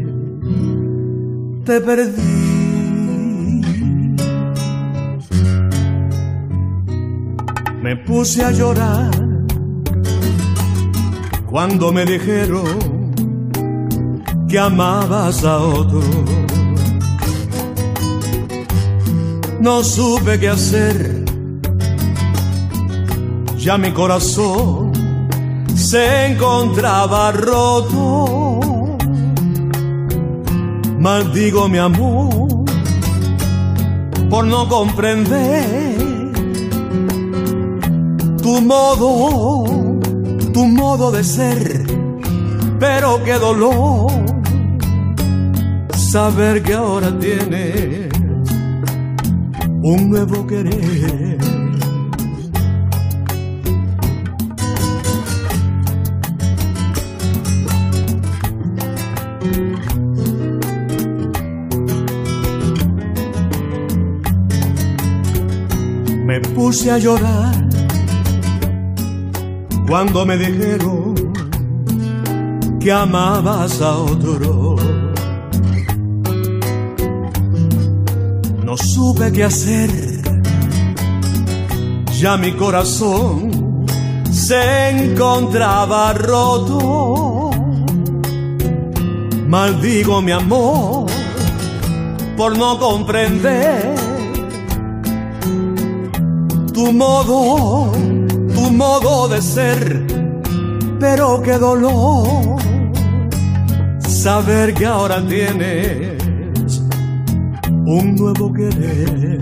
[1.65, 2.45] te perdí.
[7.83, 9.11] Me puse a llorar
[11.47, 13.13] cuando me dijeron
[14.49, 16.03] que amabas a otro.
[19.61, 21.25] No supe qué hacer,
[23.57, 24.93] ya mi corazón
[25.75, 28.34] se encontraba roto.
[31.05, 32.65] Maldigo mi amor
[34.31, 36.33] por no comprender
[38.43, 39.65] tu modo,
[40.55, 41.85] tu modo de ser,
[42.81, 44.13] pero qué dolor
[45.95, 48.09] saber que ahora tienes
[49.83, 51.44] un nuevo querer.
[66.65, 67.55] Puse a llorar
[69.87, 71.15] cuando me dijeron
[72.81, 74.77] que amabas a otro.
[78.65, 79.91] No supe qué hacer,
[82.19, 83.85] ya mi corazón
[84.33, 87.51] se encontraba roto.
[89.49, 91.11] Maldigo mi amor
[92.39, 94.04] por no comprender
[96.85, 97.93] tu modo,
[98.55, 100.07] tu modo de ser,
[101.01, 102.59] pero qué dolor
[104.07, 106.83] saber que ahora tienes
[107.87, 109.41] un nuevo querer.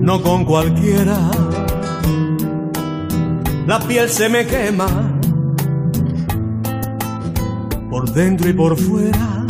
[0.00, 1.18] No con cualquiera,
[3.66, 5.13] la piel se me quema
[7.94, 9.46] por dentro y por fuera.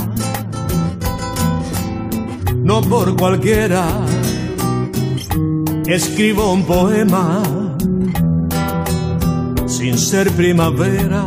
[2.56, 3.86] No por cualquiera,
[5.86, 7.42] escribo un poema
[9.66, 11.24] sin ser primavera.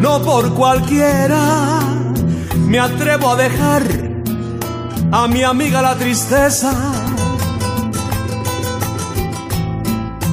[0.00, 1.80] No por cualquiera
[2.66, 3.82] me atrevo a dejar
[5.12, 6.72] a mi amiga la tristeza.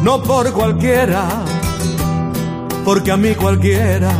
[0.01, 1.43] No por cualquiera,
[2.91, 4.11] porque a mí cualquiera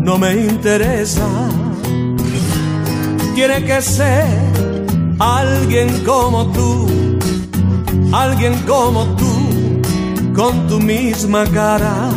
[0.00, 1.28] no me interesa.
[3.34, 4.24] Tiene que ser
[5.18, 6.88] alguien como tú,
[8.10, 9.82] alguien como tú,
[10.34, 12.08] con tu misma cara.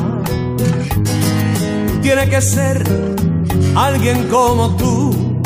[2.01, 2.81] Tiene que ser
[3.75, 5.41] alguien como tú,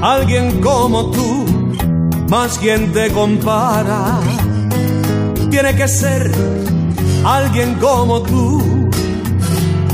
[0.00, 1.46] alguien como tú,
[2.28, 4.20] más quien te compara.
[5.50, 6.69] Tiene que ser
[7.24, 8.62] alguien como tú,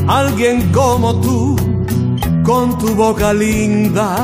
[0.06, 1.56] alguien como tú,
[2.44, 4.16] con tu boca linda.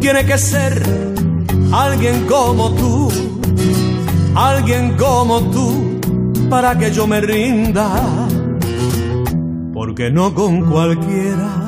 [0.00, 0.82] Tiene que ser
[1.72, 3.08] alguien como tú,
[4.34, 6.00] alguien como tú,
[6.48, 7.88] para que yo me rinda.
[9.72, 11.64] Porque no con cualquiera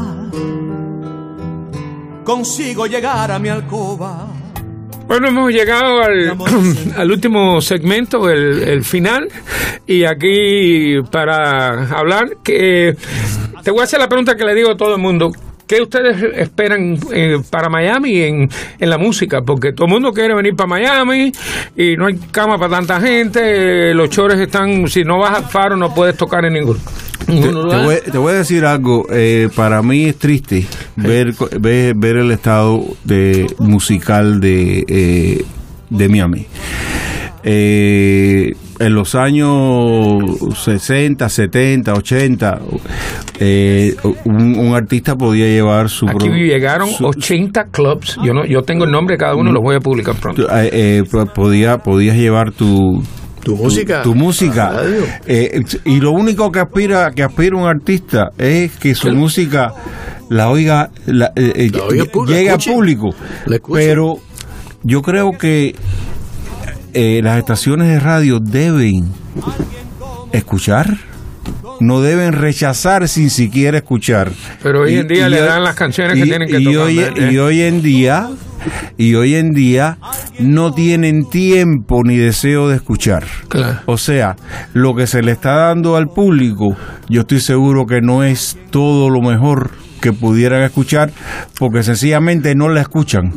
[2.27, 4.27] consigo llegar a mi alcoba.
[5.07, 6.37] Bueno, hemos llegado al,
[6.97, 9.29] al último segmento, el, el final,
[9.87, 12.97] y aquí para hablar, que
[13.63, 15.31] te voy a hacer la pregunta que le digo a todo el mundo.
[15.67, 18.49] ¿Qué ustedes esperan eh, para Miami en,
[18.79, 19.43] en la música?
[19.43, 21.33] Porque todo el mundo quiere venir para Miami
[21.77, 23.93] y no hay cama para tanta gente.
[23.93, 26.79] Los chores están, si no vas al faro, no puedes tocar en ningún,
[27.27, 27.33] Te,
[27.85, 29.07] voy, te voy a decir algo.
[29.11, 35.45] eh, para mí es triste ver, ver, ver el estado de musical de, eh,
[35.91, 36.47] de Miami.
[37.49, 40.21] Eh, en los años
[40.65, 42.59] 60, 70, 80,
[43.39, 43.95] eh,
[44.25, 46.09] un, un artista podía llevar su...
[46.09, 48.19] Aquí llegaron su- 80 clubs.
[48.25, 50.43] Yo no, yo tengo el nombre de cada uno, los voy a publicar pronto.
[50.55, 53.03] eh, eh, po- podía, podías llevar tu,
[53.47, 54.03] Tu música.
[54.03, 54.73] tu música.
[55.27, 59.73] Eh, y lo único que aspira que aspira un artista es que su música
[60.29, 63.11] la oiga la, eh, eh, La oiga llegue al público
[63.73, 64.17] pero
[64.83, 65.77] yo creo que
[66.93, 69.05] eh, las estaciones de radio deben
[70.33, 70.99] escuchar
[71.79, 74.33] no deben rechazar sin siquiera escuchar
[74.63, 76.65] Pero hoy Y- en día y le hoy- dan las canciones que tienen que y
[76.65, 76.81] tocar.
[76.81, 77.31] hoy, ¿eh?
[77.33, 78.29] y hoy en día
[78.97, 79.99] y hoy en día
[80.39, 83.81] no tienen tiempo ni deseo de escuchar Claro.
[83.87, 84.37] o sea,
[84.75, 86.77] lo que se le está dando al público,
[87.09, 89.71] yo estoy seguro que no es todo lo mejor
[90.07, 91.11] que pudieran escuchar,
[91.59, 93.33] porque sencillamente no la escuchan.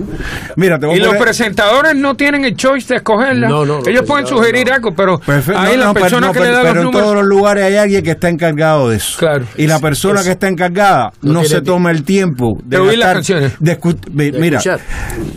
[0.56, 3.48] Mira, te voy Y a los poner- presentadores no tienen el choice de escogerla.
[3.48, 4.76] No, no, los Ellos pueden sugerir no.
[4.76, 7.04] algo, pero Perfecto, no, la persona no, que pero, le da pero los en números.
[7.04, 9.18] todos los lugares hay alguien que está encargado de eso.
[9.18, 9.46] Claro.
[9.58, 13.00] Y la persona es- que está encargada no se toma el tiempo de, De oír
[13.00, 13.54] las canciones.
[13.60, 14.80] de escu- mi- De mira, escuchar.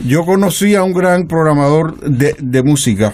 [0.07, 3.13] yo conocí a un gran programador de, de música.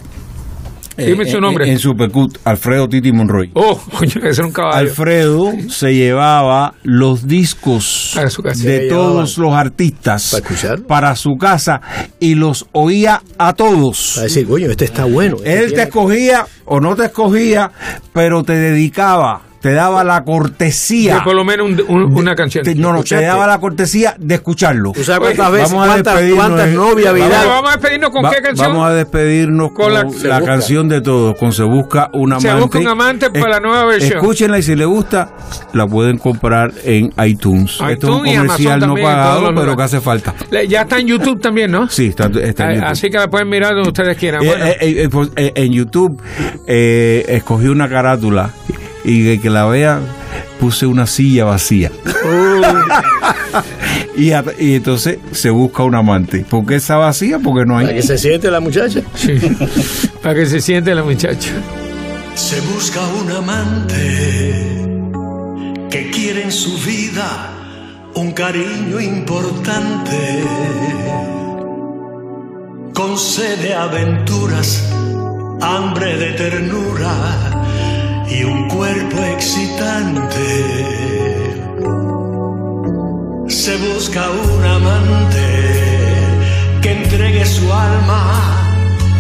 [1.07, 1.65] Dime su en- nombre.
[1.67, 3.51] En, en Supercut, Alfredo Titi Monroy.
[3.55, 4.77] Oh, coño, ese era un caballo.
[4.77, 8.63] Alfredo se llevaba los discos A su casa.
[8.69, 11.81] de todos los artistas ¿Para para su casa
[12.21, 14.19] y los oía a todos.
[14.19, 15.37] A decir, coño, este está bueno.
[15.39, 17.71] este Él te escogía o no te escogía,
[18.13, 21.17] pero te dedicaba, te daba la cortesía.
[21.17, 22.65] De por lo menos un- un- una canción.
[22.65, 24.93] Te- no, no, te daba la cortesía de escucharlo.
[24.93, 28.25] ¿Tú sabes cuántas veces, Vamos a cuántas, despedirnos, cuántas novias, Vamos- vamos a despedirnos con
[28.25, 28.69] Va- qué canción.
[28.69, 32.49] Vamos a despedirnos Con con, la- canción de todos, con Se Busca un Amante.
[32.49, 34.19] Se Busca un Amante para la nueva versión.
[34.19, 35.31] Escúchenla y si les gusta,
[35.73, 37.79] la pueden comprar en iTunes.
[37.89, 40.35] Esto es un comercial no pagado, pero que hace falta.
[40.51, 41.89] Le- Ya está en YouTube también, ¿no?
[41.89, 42.91] Sí, está, está en Eh, YouTube.
[42.91, 44.43] Así que la pueden mirar donde ustedes quieran.
[44.43, 46.23] Eh, Bueno, eh, eh, pues, eh, en YouTube
[46.67, 48.51] eh, escogí una carátula
[49.09, 50.03] y de que la vean
[50.61, 51.91] puse una silla vacía.
[54.17, 56.45] y, a- y entonces se busca un amante.
[56.49, 57.39] ¿Por qué está vacía?
[57.39, 57.95] Porque no Para hay.
[57.97, 59.01] que se siente la muchacha.
[59.15, 59.35] sí.
[60.23, 61.51] para que se siente la muchacha.
[62.35, 64.87] Se busca un amante
[65.91, 67.51] que quiere en su vida
[68.15, 70.43] un cariño importante.
[72.95, 74.85] Con sed de aventuras,
[75.63, 77.13] hambre de ternura
[78.31, 80.49] y un cuerpo excitante.
[83.49, 85.49] Se busca un amante
[86.83, 88.65] que entregue su alma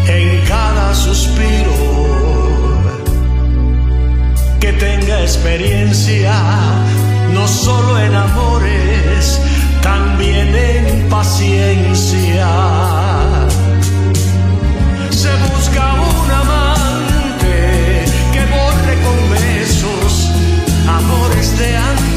[0.07, 2.09] en cada suspiro
[4.61, 6.35] que tenga experiencia,
[7.33, 9.41] no solo en amores,
[9.83, 12.49] también en paciencia.
[15.11, 16.68] Se busca un amante
[20.99, 22.08] amores de antes,